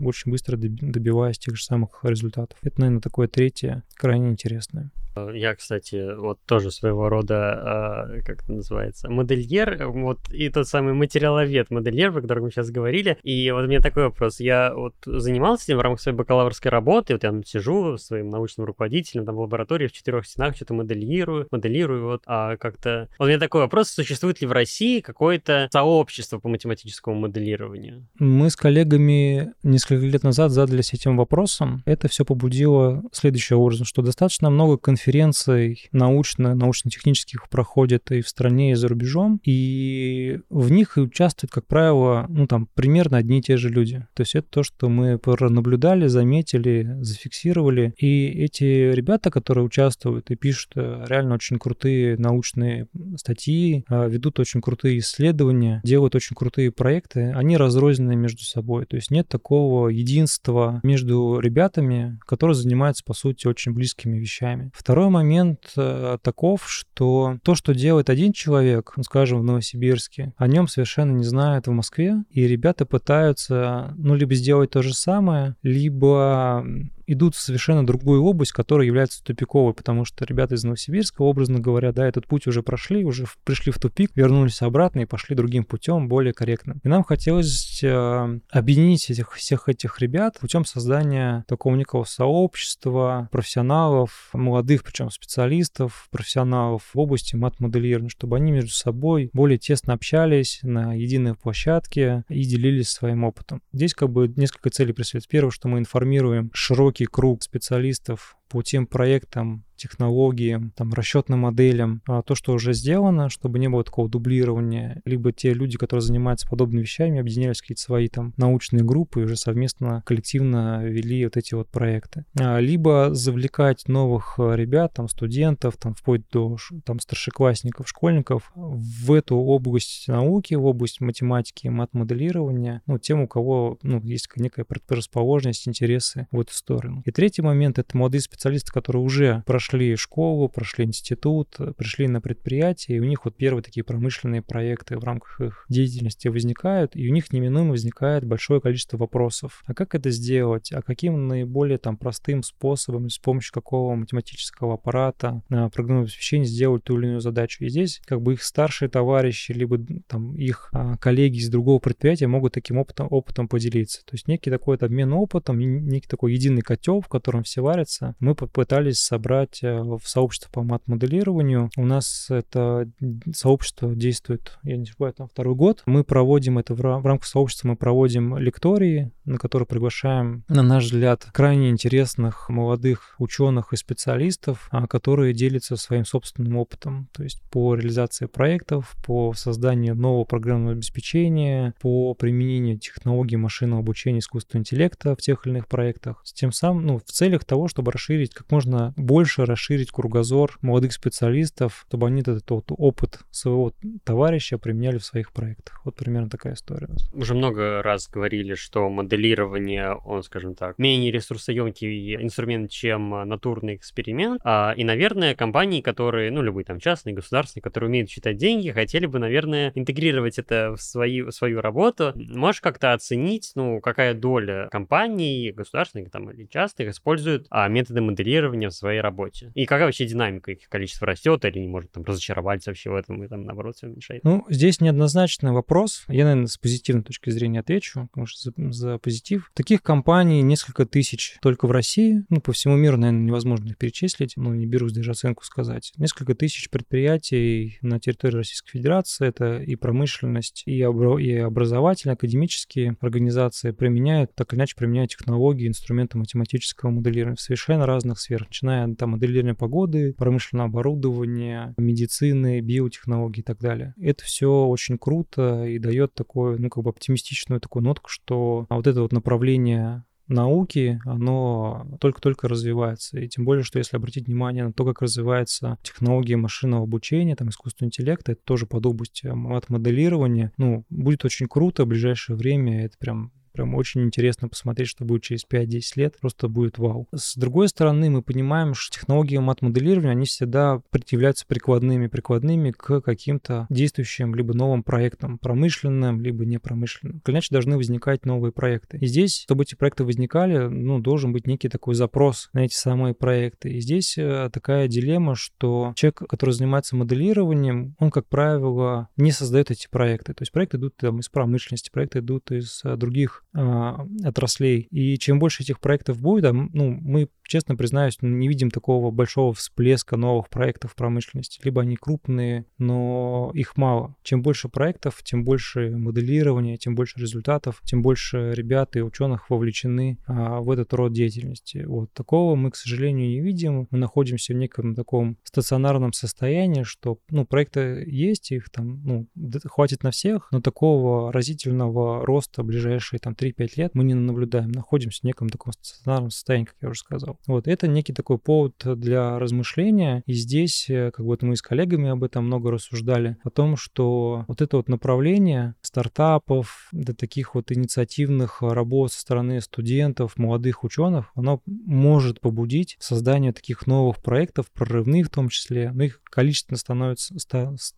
очень 0.00 0.30
быстро 0.30 0.56
добиваясь 0.56 1.38
тех 1.38 1.56
же 1.56 1.64
самых 1.64 2.00
результатов. 2.02 2.58
Это, 2.62 2.80
наверное, 2.80 3.02
такое 3.02 3.28
третье, 3.28 3.82
крайне 3.96 4.28
интересное. 4.30 4.90
Я, 5.32 5.54
кстати, 5.54 6.16
вот 6.16 6.38
тоже 6.46 6.70
своего 6.70 7.08
рода, 7.08 8.10
э, 8.14 8.22
как 8.22 8.42
это 8.42 8.52
называется, 8.52 9.08
модельер, 9.08 9.86
вот 9.88 10.18
и 10.32 10.48
тот 10.48 10.68
самый 10.68 10.94
материаловед, 10.94 11.70
модельер, 11.70 12.12
про 12.12 12.20
котором 12.20 12.44
мы 12.44 12.50
сейчас 12.50 12.70
говорили. 12.70 13.18
И 13.22 13.50
вот 13.50 13.64
у 13.64 13.66
меня 13.68 13.80
такой 13.80 14.04
вопрос. 14.04 14.40
Я 14.40 14.72
вот 14.74 14.94
занимался 15.06 15.64
этим 15.64 15.78
в 15.78 15.80
рамках 15.80 16.00
своей 16.00 16.16
бакалаврской 16.16 16.70
работы, 16.70 17.14
вот 17.14 17.22
я 17.22 17.30
там 17.30 17.44
сижу 17.44 17.96
своим 17.98 18.30
научным 18.30 18.66
руководителем 18.66 19.24
там 19.24 19.36
в 19.36 19.40
лаборатории 19.40 19.86
в 19.86 19.92
четырех 19.92 20.26
стенах, 20.26 20.56
что-то 20.56 20.74
моделирую, 20.74 21.46
моделирую, 21.50 22.04
вот, 22.04 22.22
а 22.26 22.56
как-то... 22.56 23.08
Вот 23.18 23.26
у 23.26 23.28
меня 23.28 23.38
такой 23.38 23.60
вопрос, 23.62 23.90
существует 23.90 24.40
ли 24.40 24.46
в 24.46 24.52
России 24.52 25.00
какое-то 25.00 25.68
сообщество 25.72 26.38
по 26.38 26.48
математическому 26.48 27.16
моделированию? 27.16 28.06
Мы 28.18 28.50
с 28.50 28.56
коллегами 28.56 29.52
несколько 29.62 30.04
лет 30.04 30.22
назад 30.22 30.50
задались 30.50 30.92
этим 30.92 31.16
вопросом. 31.16 31.82
Это 31.86 32.08
все 32.08 32.24
побудило 32.24 33.02
следующим 33.12 33.58
образом, 33.58 33.86
что 33.86 34.02
достаточно 34.02 34.50
много 34.50 34.76
конференций 34.76 35.03
конференций 35.04 35.88
научно, 35.92 36.54
научно-технических 36.54 37.48
проходят 37.50 38.10
и 38.10 38.22
в 38.22 38.28
стране, 38.28 38.72
и 38.72 38.74
за 38.74 38.88
рубежом, 38.88 39.40
и 39.44 40.40
в 40.48 40.70
них 40.70 40.96
участвуют, 40.96 41.52
как 41.52 41.66
правило, 41.66 42.26
ну 42.28 42.46
там 42.46 42.68
примерно 42.74 43.18
одни 43.18 43.40
и 43.40 43.42
те 43.42 43.56
же 43.56 43.68
люди. 43.68 44.06
То 44.14 44.22
есть 44.22 44.34
это 44.34 44.48
то, 44.48 44.62
что 44.62 44.88
мы 44.88 45.20
наблюдали, 45.50 46.06
заметили, 46.06 46.96
зафиксировали. 47.00 47.92
И 47.98 48.26
эти 48.28 48.92
ребята, 48.92 49.30
которые 49.30 49.64
участвуют 49.64 50.30
и 50.30 50.36
пишут 50.36 50.72
э, 50.76 51.04
реально 51.06 51.34
очень 51.34 51.58
крутые 51.58 52.16
научные 52.16 52.86
статьи, 53.16 53.84
э, 53.88 54.08
ведут 54.08 54.40
очень 54.40 54.62
крутые 54.62 54.98
исследования, 54.98 55.80
делают 55.84 56.14
очень 56.14 56.34
крутые 56.34 56.70
проекты, 56.70 57.32
они 57.34 57.56
разрознены 57.56 58.16
между 58.16 58.42
собой. 58.42 58.86
То 58.86 58.96
есть 58.96 59.10
нет 59.10 59.28
такого 59.28 59.88
единства 59.88 60.80
между 60.82 61.38
ребятами, 61.40 62.18
которые 62.26 62.54
занимаются, 62.54 63.04
по 63.04 63.12
сути, 63.12 63.46
очень 63.46 63.72
близкими 63.72 64.18
вещами. 64.18 64.70
Второе 64.72 64.93
Второй 64.94 65.10
момент 65.10 65.72
э, 65.76 66.18
таков, 66.22 66.70
что 66.70 67.38
то, 67.42 67.56
что 67.56 67.74
делает 67.74 68.08
один 68.10 68.32
человек, 68.32 68.92
ну, 68.96 69.02
скажем, 69.02 69.40
в 69.40 69.42
Новосибирске, 69.42 70.32
о 70.36 70.46
нем 70.46 70.68
совершенно 70.68 71.10
не 71.10 71.24
знают 71.24 71.66
в 71.66 71.72
Москве, 71.72 72.22
и 72.30 72.46
ребята 72.46 72.86
пытаются, 72.86 73.92
ну, 73.96 74.14
либо 74.14 74.36
сделать 74.36 74.70
то 74.70 74.82
же 74.82 74.94
самое, 74.94 75.56
либо 75.64 76.64
идут 77.06 77.34
в 77.34 77.40
совершенно 77.40 77.86
другую 77.86 78.22
область, 78.22 78.52
которая 78.52 78.86
является 78.86 79.22
тупиковой, 79.22 79.74
потому 79.74 80.04
что 80.04 80.24
ребята 80.24 80.54
из 80.54 80.64
Новосибирска, 80.64 81.22
образно 81.22 81.60
говоря, 81.60 81.92
да, 81.92 82.06
этот 82.06 82.26
путь 82.26 82.46
уже 82.46 82.62
прошли, 82.62 83.04
уже 83.04 83.26
пришли 83.44 83.72
в 83.72 83.78
тупик, 83.78 84.10
вернулись 84.14 84.62
обратно 84.62 85.00
и 85.00 85.06
пошли 85.06 85.36
другим 85.36 85.64
путем, 85.64 86.08
более 86.08 86.32
корректным. 86.32 86.80
И 86.82 86.88
нам 86.88 87.04
хотелось 87.04 87.82
э, 87.82 88.40
объединить 88.50 89.10
этих, 89.10 89.32
всех 89.32 89.68
этих 89.68 90.00
ребят 90.00 90.38
путем 90.40 90.64
создания 90.64 91.44
такого 91.48 91.74
некого 91.74 92.04
сообщества 92.04 93.28
профессионалов, 93.32 94.30
молодых, 94.32 94.84
причем 94.84 95.10
специалистов, 95.10 96.08
профессионалов 96.10 96.82
в 96.92 96.98
области 96.98 97.36
мат-моделирования, 97.36 98.08
чтобы 98.08 98.36
они 98.36 98.52
между 98.52 98.70
собой 98.70 99.30
более 99.32 99.58
тесно 99.58 99.92
общались 99.92 100.60
на 100.62 100.94
единой 100.94 101.34
площадке 101.34 102.24
и 102.28 102.44
делились 102.44 102.90
своим 102.90 103.24
опытом. 103.24 103.62
Здесь 103.72 103.94
как 103.94 104.10
бы 104.10 104.32
несколько 104.36 104.70
целей 104.70 104.92
преследуется. 104.92 105.28
Первое, 105.28 105.50
что 105.50 105.68
мы 105.68 105.78
информируем 105.78 106.50
широкий 106.52 106.93
широкий 106.94 107.06
круг 107.06 107.42
специалистов 107.42 108.36
по 108.48 108.62
тем 108.62 108.86
проектам, 108.86 109.64
технологиям, 109.84 110.72
там, 110.76 110.92
расчетным 110.92 111.40
моделям, 111.40 112.02
а 112.06 112.22
то, 112.22 112.34
что 112.34 112.52
уже 112.52 112.72
сделано, 112.72 113.28
чтобы 113.28 113.58
не 113.58 113.68
было 113.68 113.84
такого 113.84 114.08
дублирования, 114.08 115.02
либо 115.04 115.32
те 115.32 115.52
люди, 115.52 115.76
которые 115.76 116.02
занимаются 116.02 116.48
подобными 116.48 116.82
вещами, 116.82 117.20
объединялись 117.20 117.58
в 117.58 117.60
какие-то 117.60 117.82
свои 117.82 118.08
там 118.08 118.32
научные 118.36 118.82
группы 118.82 119.20
и 119.20 119.24
уже 119.24 119.36
совместно, 119.36 120.02
коллективно 120.06 120.84
вели 120.84 121.24
вот 121.24 121.36
эти 121.36 121.54
вот 121.54 121.68
проекты. 121.68 122.24
А, 122.38 122.58
либо 122.58 123.10
завлекать 123.12 123.86
новых 123.88 124.36
э, 124.38 124.56
ребят, 124.56 124.94
там, 124.94 125.08
студентов, 125.08 125.76
там, 125.76 125.94
вплоть 125.94 126.22
до 126.30 126.56
там, 126.84 126.98
старшеклассников, 127.00 127.88
школьников 127.88 128.50
в 128.54 129.12
эту 129.12 129.36
область 129.36 130.08
науки, 130.08 130.54
в 130.54 130.64
область 130.64 131.00
математики, 131.00 131.68
мат-моделирования, 131.68 132.82
ну, 132.86 132.98
тем, 132.98 133.22
у 133.22 133.28
кого, 133.28 133.78
ну, 133.82 134.00
есть 134.02 134.28
некая 134.36 134.64
предрасположенность, 134.64 135.68
интересы 135.68 136.26
в 136.30 136.40
эту 136.40 136.54
сторону. 136.54 137.02
И 137.04 137.10
третий 137.10 137.42
момент— 137.42 137.78
это 137.78 137.96
молодые 137.96 138.20
специалисты, 138.20 138.72
которые 138.72 139.02
уже 139.02 139.42
прошли 139.46 139.73
прошли 139.74 139.96
школу, 139.96 140.48
прошли 140.48 140.84
институт, 140.84 141.56
пришли 141.76 142.06
на 142.06 142.20
предприятие, 142.20 142.98
и 142.98 143.00
у 143.00 143.04
них 143.04 143.24
вот 143.24 143.36
первые 143.36 143.62
такие 143.62 143.82
промышленные 143.82 144.40
проекты 144.40 144.96
в 144.96 145.02
рамках 145.02 145.40
их 145.40 145.66
деятельности 145.68 146.28
возникают, 146.28 146.94
и 146.94 147.08
у 147.10 147.12
них 147.12 147.32
неминуемо 147.32 147.70
возникает 147.70 148.24
большое 148.24 148.60
количество 148.60 148.98
вопросов. 148.98 149.64
А 149.66 149.74
как 149.74 149.96
это 149.96 150.10
сделать? 150.10 150.70
А 150.72 150.80
каким 150.80 151.26
наиболее 151.26 151.78
там 151.78 151.96
простым 151.96 152.44
способом, 152.44 153.08
с 153.10 153.18
помощью 153.18 153.52
какого 153.52 153.96
математического 153.96 154.74
аппарата, 154.74 155.42
а, 155.50 155.68
программного 155.70 156.04
обеспечения 156.04 156.44
сделать 156.44 156.84
ту 156.84 156.96
или 156.98 157.06
иную 157.06 157.20
задачу? 157.20 157.64
И 157.64 157.68
здесь 157.68 158.00
как 158.06 158.22
бы 158.22 158.34
их 158.34 158.44
старшие 158.44 158.88
товарищи, 158.88 159.50
либо 159.50 159.78
там 160.06 160.36
их 160.36 160.68
а, 160.72 160.96
коллеги 160.98 161.38
из 161.38 161.48
другого 161.48 161.80
предприятия 161.80 162.28
могут 162.28 162.52
таким 162.52 162.78
опытом, 162.78 163.08
опытом 163.10 163.48
поделиться. 163.48 164.02
То 164.04 164.14
есть 164.14 164.28
некий 164.28 164.50
такой 164.50 164.76
обмен 164.76 165.12
опытом, 165.12 165.58
некий 165.58 166.08
такой 166.08 166.34
единый 166.34 166.62
котел, 166.62 167.00
в 167.00 167.08
котором 167.08 167.42
все 167.42 167.60
варятся. 167.60 168.14
Мы 168.20 168.36
попытались 168.36 169.00
собрать 169.00 169.62
э, 169.63 169.63
в 169.72 170.02
сообщество 170.04 170.50
по 170.50 170.62
мат-моделированию. 170.62 171.70
У 171.76 171.84
нас 171.84 172.26
это 172.30 172.88
сообщество 173.32 173.94
действует, 173.94 174.58
я 174.62 174.76
не 174.76 174.86
знаю, 174.86 175.12
там 175.12 175.28
второй 175.28 175.54
год. 175.54 175.82
Мы 175.86 176.04
проводим 176.04 176.58
это 176.58 176.74
в, 176.74 176.78
в 176.78 177.06
рамках 177.06 177.26
сообщества, 177.26 177.68
мы 177.68 177.76
проводим 177.76 178.36
лектории, 178.38 179.10
на 179.24 179.38
которые 179.38 179.66
приглашаем, 179.66 180.44
на 180.48 180.62
наш 180.62 180.84
взгляд, 180.84 181.26
крайне 181.32 181.70
интересных 181.70 182.48
молодых 182.48 183.14
ученых 183.18 183.72
и 183.72 183.76
специалистов, 183.76 184.68
а, 184.70 184.86
которые 184.86 185.32
делятся 185.32 185.76
своим 185.76 186.04
собственным 186.04 186.56
опытом, 186.56 187.08
то 187.12 187.22
есть 187.22 187.42
по 187.50 187.74
реализации 187.74 188.26
проектов, 188.26 188.94
по 189.04 189.32
созданию 189.34 189.94
нового 189.94 190.24
программного 190.24 190.72
обеспечения, 190.72 191.74
по 191.80 192.14
применению 192.14 192.78
технологий 192.78 193.36
машинного 193.36 193.80
обучения 193.80 194.18
искусственного 194.18 194.62
интеллекта 194.62 195.14
в 195.16 195.20
тех 195.20 195.46
или 195.46 195.54
иных 195.54 195.68
проектах, 195.68 196.20
с 196.24 196.32
тем 196.32 196.52
самым, 196.52 196.86
ну, 196.86 196.98
в 196.98 197.04
целях 197.04 197.44
того, 197.44 197.68
чтобы 197.68 197.92
расширить, 197.92 198.34
как 198.34 198.50
можно 198.50 198.92
больше 198.96 199.43
расширить 199.44 199.90
кругозор 199.90 200.58
молодых 200.62 200.92
специалистов, 200.92 201.84
чтобы 201.88 202.06
они 202.06 202.20
этот 202.20 202.48
вот 202.50 202.66
опыт 202.68 203.20
своего 203.30 203.72
товарища 204.04 204.58
применяли 204.58 204.98
в 204.98 205.04
своих 205.04 205.32
проектах. 205.32 205.80
Вот 205.84 205.96
примерно 205.96 206.30
такая 206.30 206.54
история. 206.54 206.88
Уже 207.12 207.34
много 207.34 207.82
раз 207.82 208.08
говорили, 208.08 208.54
что 208.54 208.88
моделирование, 208.88 209.94
он, 209.94 210.22
скажем 210.22 210.54
так, 210.54 210.78
менее 210.78 211.10
ресурсоемкий 211.10 212.16
инструмент, 212.16 212.70
чем 212.70 213.10
натурный 213.28 213.76
эксперимент. 213.76 214.40
А, 214.44 214.72
и, 214.76 214.84
наверное, 214.84 215.34
компании, 215.34 215.80
которые, 215.80 216.30
ну, 216.30 216.42
любые 216.42 216.64
там 216.64 216.80
частные, 216.80 217.14
государственные, 217.14 217.62
которые 217.62 217.88
умеют 217.88 218.10
считать 218.10 218.36
деньги, 218.36 218.70
хотели 218.70 219.06
бы, 219.06 219.18
наверное, 219.18 219.72
интегрировать 219.74 220.38
это 220.38 220.74
в, 220.76 220.82
свои, 220.82 221.30
свою 221.30 221.60
работу. 221.60 222.12
Можешь 222.14 222.60
как-то 222.60 222.92
оценить, 222.92 223.52
ну, 223.54 223.80
какая 223.80 224.14
доля 224.14 224.68
компаний, 224.70 225.52
государственных 225.52 226.10
там 226.10 226.30
или 226.30 226.46
частных, 226.46 226.88
используют 226.88 227.46
а, 227.50 227.68
методы 227.68 228.00
моделирования 228.00 228.68
в 228.68 228.74
своей 228.74 229.00
работе? 229.00 229.33
И 229.54 229.66
какая 229.66 229.86
вообще 229.86 230.06
динамика 230.06 230.52
их 230.52 230.68
количества 230.68 231.06
растет 231.06 231.44
или 231.44 231.58
не 231.58 231.68
может 231.68 231.92
там 231.92 232.04
разочаровать 232.04 232.66
вообще 232.66 232.90
в 232.90 232.94
этом 232.94 233.22
и 233.24 233.28
там 233.28 233.44
наоборот 233.44 233.76
все 233.76 233.86
уменьшает? 233.86 234.24
Ну, 234.24 234.44
здесь 234.48 234.80
неоднозначный 234.80 235.52
вопрос. 235.52 236.04
Я, 236.08 236.24
наверное, 236.24 236.46
с 236.46 236.56
позитивной 236.56 237.02
точки 237.02 237.30
зрения 237.30 237.60
отвечу, 237.60 238.08
потому 238.10 238.26
что 238.26 238.50
за, 238.50 238.72
за 238.72 238.98
позитив. 238.98 239.50
Таких 239.54 239.82
компаний 239.82 240.42
несколько 240.42 240.86
тысяч 240.86 241.36
только 241.42 241.66
в 241.66 241.70
России. 241.70 242.24
Ну, 242.28 242.40
по 242.40 242.52
всему 242.52 242.76
миру, 242.76 242.96
наверное, 242.96 243.26
невозможно 243.26 243.68
их 243.68 243.78
перечислить. 243.78 244.34
Ну, 244.36 244.54
не 244.54 244.66
берусь 244.66 244.92
даже 244.92 245.10
оценку 245.10 245.44
сказать. 245.44 245.92
Несколько 245.96 246.34
тысяч 246.34 246.70
предприятий 246.70 247.78
на 247.82 247.98
территории 247.98 248.36
Российской 248.36 248.72
Федерации. 248.72 249.28
Это 249.28 249.58
и 249.58 249.76
промышленность, 249.76 250.62
и, 250.66 250.80
обро- 250.80 251.20
и 251.20 251.36
образовательные, 251.36 252.14
академические 252.14 252.96
организации 253.00 253.70
применяют, 253.72 254.34
так 254.34 254.52
или 254.52 254.60
иначе 254.60 254.76
применяют 254.76 255.10
технологии, 255.10 255.68
инструменты 255.68 256.18
математического 256.18 256.90
моделирования 256.90 257.36
в 257.36 257.40
совершенно 257.40 257.86
разных 257.86 258.20
сферах, 258.20 258.48
начиная 258.48 258.94
там 258.94 259.14
моделирования 259.26 259.54
погоды, 259.54 260.14
промышленного 260.14 260.68
оборудования, 260.68 261.74
медицины, 261.76 262.60
биотехнологий 262.60 263.42
и 263.42 263.44
так 263.44 263.58
далее. 263.60 263.94
Это 264.00 264.24
все 264.24 264.66
очень 264.66 264.98
круто 264.98 265.64
и 265.64 265.78
дает 265.78 266.14
такую, 266.14 266.60
ну, 266.60 266.68
как 266.70 266.84
бы 266.84 266.90
оптимистичную 266.90 267.60
такую 267.60 267.84
нотку, 267.84 268.08
что 268.08 268.66
вот 268.70 268.86
это 268.86 269.02
вот 269.02 269.12
направление 269.12 270.04
науки, 270.26 271.00
оно 271.04 271.86
только-только 272.00 272.48
развивается. 272.48 273.18
И 273.18 273.28
тем 273.28 273.44
более, 273.44 273.62
что 273.62 273.78
если 273.78 273.96
обратить 273.96 274.26
внимание 274.26 274.64
на 274.64 274.72
то, 274.72 274.84
как 274.84 275.02
развивается 275.02 275.78
технология 275.82 276.36
машинного 276.36 276.84
обучения, 276.84 277.36
там, 277.36 277.50
искусственного 277.50 277.88
интеллекта, 277.88 278.32
это 278.32 278.40
тоже 278.42 278.66
под 278.66 278.86
областью 278.86 279.36
мат-моделирования, 279.36 280.52
ну, 280.56 280.84
будет 280.88 281.24
очень 281.24 281.46
круто 281.46 281.84
в 281.84 281.88
ближайшее 281.88 282.36
время, 282.36 282.86
это 282.86 282.96
прям 282.98 283.32
Прям 283.54 283.76
очень 283.76 284.02
интересно 284.02 284.48
посмотреть, 284.48 284.88
что 284.88 285.04
будет 285.04 285.22
через 285.22 285.46
5-10 285.48 285.82
лет. 285.94 286.16
Просто 286.20 286.48
будет 286.48 286.78
вау. 286.78 287.06
С 287.14 287.36
другой 287.36 287.68
стороны, 287.68 288.10
мы 288.10 288.20
понимаем, 288.20 288.74
что 288.74 288.98
технологии 288.98 289.36
мат-моделирования, 289.36 290.10
они 290.10 290.26
всегда 290.26 290.82
являются 291.10 291.46
прикладными, 291.46 292.08
прикладными 292.08 292.72
к 292.72 293.00
каким-то 293.00 293.66
действующим 293.70 294.34
либо 294.34 294.54
новым 294.54 294.82
проектам, 294.82 295.38
промышленным, 295.38 296.20
либо 296.20 296.44
непромышленным. 296.44 297.22
Иначе 297.26 297.48
должны 297.52 297.76
возникать 297.76 298.26
новые 298.26 298.50
проекты. 298.50 298.98
И 298.98 299.06
здесь, 299.06 299.42
чтобы 299.42 299.62
эти 299.62 299.76
проекты 299.76 300.02
возникали, 300.02 300.66
ну, 300.66 300.98
должен 300.98 301.32
быть 301.32 301.46
некий 301.46 301.68
такой 301.68 301.94
запрос 301.94 302.48
на 302.52 302.64
эти 302.64 302.74
самые 302.74 303.14
проекты. 303.14 303.70
И 303.70 303.80
здесь 303.80 304.18
э, 304.18 304.50
такая 304.52 304.88
дилемма, 304.88 305.36
что 305.36 305.92
человек, 305.94 306.22
который 306.28 306.50
занимается 306.50 306.96
моделированием, 306.96 307.94
он, 308.00 308.10
как 308.10 308.26
правило, 308.26 309.08
не 309.16 309.30
создает 309.30 309.70
эти 309.70 309.86
проекты. 309.88 310.34
То 310.34 310.42
есть 310.42 310.50
проекты 310.50 310.76
идут 310.78 310.96
там 310.96 311.20
из 311.20 311.28
промышленности, 311.28 311.90
проекты 311.92 312.18
идут 312.18 312.50
из 312.50 312.82
э, 312.84 312.96
других 312.96 313.43
отраслей. 313.54 314.88
И 314.90 315.16
чем 315.18 315.38
больше 315.38 315.62
этих 315.62 315.80
проектов 315.80 316.20
будет, 316.20 316.52
ну, 316.52 316.98
мы, 317.00 317.28
честно 317.46 317.76
признаюсь, 317.76 318.18
не 318.20 318.48
видим 318.48 318.70
такого 318.70 319.10
большого 319.10 319.52
всплеска 319.54 320.16
новых 320.16 320.48
проектов 320.48 320.92
в 320.92 320.94
промышленности. 320.94 321.60
Либо 321.62 321.82
они 321.82 321.96
крупные, 321.96 322.66
но 322.78 323.50
их 323.54 323.76
мало. 323.76 324.16
Чем 324.22 324.42
больше 324.42 324.68
проектов, 324.68 325.22
тем 325.22 325.44
больше 325.44 325.90
моделирования, 325.90 326.76
тем 326.76 326.94
больше 326.94 327.20
результатов, 327.20 327.80
тем 327.84 328.02
больше 328.02 328.52
ребят 328.54 328.96
и 328.96 329.02
ученых 329.02 329.50
вовлечены 329.50 330.18
а, 330.26 330.60
в 330.60 330.70
этот 330.70 330.92
род 330.94 331.12
деятельности. 331.12 331.84
Вот 331.86 332.12
такого 332.12 332.54
мы, 332.54 332.70
к 332.70 332.76
сожалению, 332.76 333.28
не 333.28 333.40
видим. 333.40 333.86
Мы 333.90 333.98
находимся 333.98 334.54
в 334.54 334.56
неком 334.56 334.94
таком 334.94 335.38
стационарном 335.44 336.12
состоянии, 336.12 336.82
что, 336.82 337.18
ну, 337.30 337.44
проекты 337.44 338.04
есть, 338.06 338.50
их 338.50 338.70
там, 338.70 339.02
ну, 339.04 339.28
хватит 339.66 340.02
на 340.02 340.10
всех, 340.10 340.48
но 340.50 340.60
такого 340.60 341.32
разительного 341.32 342.24
роста 342.24 342.62
в 342.62 342.66
ближайшие 342.66 343.20
там 343.20 343.34
3-5 343.34 343.72
лет 343.76 343.94
мы 343.94 344.04
не 344.04 344.14
наблюдаем, 344.14 344.72
находимся 344.72 345.20
в 345.20 345.24
неком 345.24 345.48
таком 345.48 345.72
стационарном 345.72 346.30
состоянии, 346.30 346.66
как 346.66 346.76
я 346.80 346.88
уже 346.88 347.00
сказал. 347.00 347.33
Вот, 347.46 347.68
это 347.68 347.88
некий 347.88 348.12
такой 348.12 348.38
повод 348.38 348.74
для 348.84 349.38
размышления, 349.38 350.22
и 350.26 350.34
здесь, 350.34 350.88
э, 350.88 351.10
как 351.10 351.24
вот 351.24 351.42
мы 351.42 351.56
с 351.56 351.62
коллегами 351.62 352.10
об 352.10 352.24
этом 352.24 352.46
много 352.46 352.70
рассуждали, 352.70 353.36
о 353.44 353.50
том, 353.50 353.76
что 353.76 354.44
вот 354.48 354.60
это 354.60 354.76
вот 354.76 354.88
направление 354.88 355.74
стартапов, 355.82 356.88
до 356.92 357.14
таких 357.14 357.54
вот 357.54 357.72
инициативных 357.72 358.62
работ 358.62 359.12
со 359.12 359.20
стороны 359.20 359.60
студентов, 359.60 360.36
молодых 360.36 360.84
ученых, 360.84 361.30
оно 361.34 361.60
может 361.66 362.40
побудить 362.40 362.96
создание 362.98 363.52
таких 363.52 363.86
новых 363.86 364.22
проектов, 364.22 364.70
прорывных 364.72 365.26
в 365.26 365.30
том 365.30 365.48
числе, 365.48 365.90
но 365.92 366.04
их 366.04 366.20
количественно 366.24 366.76
становится, 366.76 367.34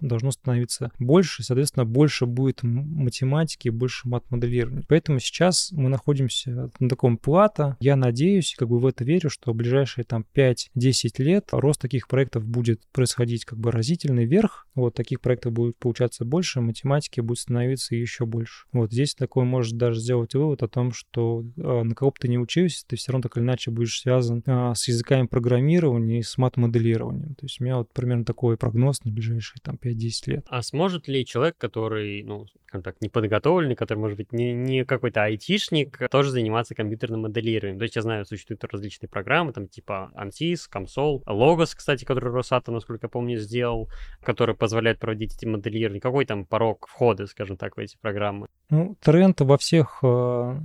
должно 0.00 0.30
становиться 0.30 0.90
больше, 0.98 1.42
соответственно, 1.42 1.84
больше 1.84 2.26
будет 2.26 2.62
математики, 2.62 3.68
больше 3.68 4.08
мат-моделирования. 4.08 4.84
Поэтому 4.88 5.20
сейчас 5.20 5.72
мы 5.72 5.88
находимся 5.88 6.70
на 6.78 6.88
таком 6.88 7.16
плато. 7.16 7.76
Я 7.80 7.96
надеюсь, 7.96 8.54
как 8.58 8.68
бы 8.68 8.78
в 8.78 8.86
это 8.86 9.04
верю, 9.04 9.25
что 9.28 9.52
в 9.52 9.56
ближайшие 9.56 10.04
там 10.04 10.24
5-10 10.34 11.22
лет 11.22 11.48
рост 11.52 11.80
таких 11.80 12.08
проектов 12.08 12.44
будет 12.44 12.80
происходить 12.92 13.44
как 13.44 13.58
бы 13.58 13.70
разительный 13.70 14.24
вверх. 14.24 14.66
Вот 14.74 14.94
таких 14.94 15.20
проектов 15.20 15.52
будет 15.52 15.76
получаться 15.78 16.24
больше, 16.24 16.60
математики 16.60 17.20
будет 17.20 17.38
становиться 17.38 17.94
еще 17.94 18.26
больше. 18.26 18.66
Вот 18.72 18.92
здесь 18.92 19.14
такой 19.14 19.44
можешь 19.44 19.72
даже 19.72 20.00
сделать 20.00 20.34
вывод 20.34 20.62
о 20.62 20.68
том, 20.68 20.92
что 20.92 21.44
э, 21.56 21.82
на 21.82 21.94
кого 21.94 22.10
бы 22.10 22.16
ты 22.20 22.28
не 22.28 22.38
учился, 22.38 22.84
ты 22.86 22.96
все 22.96 23.12
равно 23.12 23.22
так 23.22 23.36
или 23.36 23.44
иначе 23.44 23.70
будешь 23.70 24.00
связан 24.00 24.42
э, 24.44 24.72
с 24.74 24.88
языками 24.88 25.26
программирования 25.26 26.18
и 26.18 26.22
с 26.22 26.36
мат-моделированием. 26.38 27.34
То 27.34 27.46
есть 27.46 27.60
у 27.60 27.64
меня 27.64 27.78
вот 27.78 27.92
примерно 27.92 28.24
такой 28.24 28.56
прогноз 28.56 29.02
на 29.04 29.10
ближайшие 29.10 29.60
там 29.62 29.78
5-10 29.82 30.12
лет. 30.26 30.46
А 30.48 30.62
сможет 30.62 31.08
ли 31.08 31.24
человек, 31.24 31.56
который, 31.58 32.22
ну, 32.22 32.46
скажем 32.66 32.82
так, 32.82 33.00
неподготовленный, 33.00 33.76
который, 33.76 33.98
может 33.98 34.16
быть, 34.16 34.32
не, 34.32 34.52
не 34.52 34.84
какой-то 34.84 35.22
айтишник 35.22 35.98
тоже 36.10 36.30
заниматься 36.30 36.74
компьютерным 36.74 37.22
моделированием. 37.22 37.78
То 37.78 37.84
есть 37.84 37.96
я 37.96 38.02
знаю, 38.02 38.24
существуют 38.26 38.62
различные 38.64 39.08
программы, 39.16 39.54
там 39.54 39.66
типа 39.66 40.12
ANSYS, 40.14 40.68
COMSOL, 40.70 41.22
Logos, 41.24 41.72
кстати, 41.74 42.04
который 42.04 42.30
Росатом, 42.30 42.74
насколько 42.74 43.06
я 43.06 43.08
помню, 43.08 43.38
сделал, 43.38 43.88
который 44.22 44.54
позволяет 44.54 44.98
проводить 44.98 45.34
эти 45.34 45.46
моделирования. 45.46 46.00
Какой 46.00 46.26
там 46.26 46.44
порог 46.44 46.86
входа, 46.86 47.26
скажем 47.26 47.56
так, 47.56 47.78
в 47.78 47.80
эти 47.80 47.96
программы? 47.98 48.48
Ну, 48.68 48.94
тренд 49.00 49.40
во 49.40 49.56
всех 49.56 50.00
э, 50.02 50.06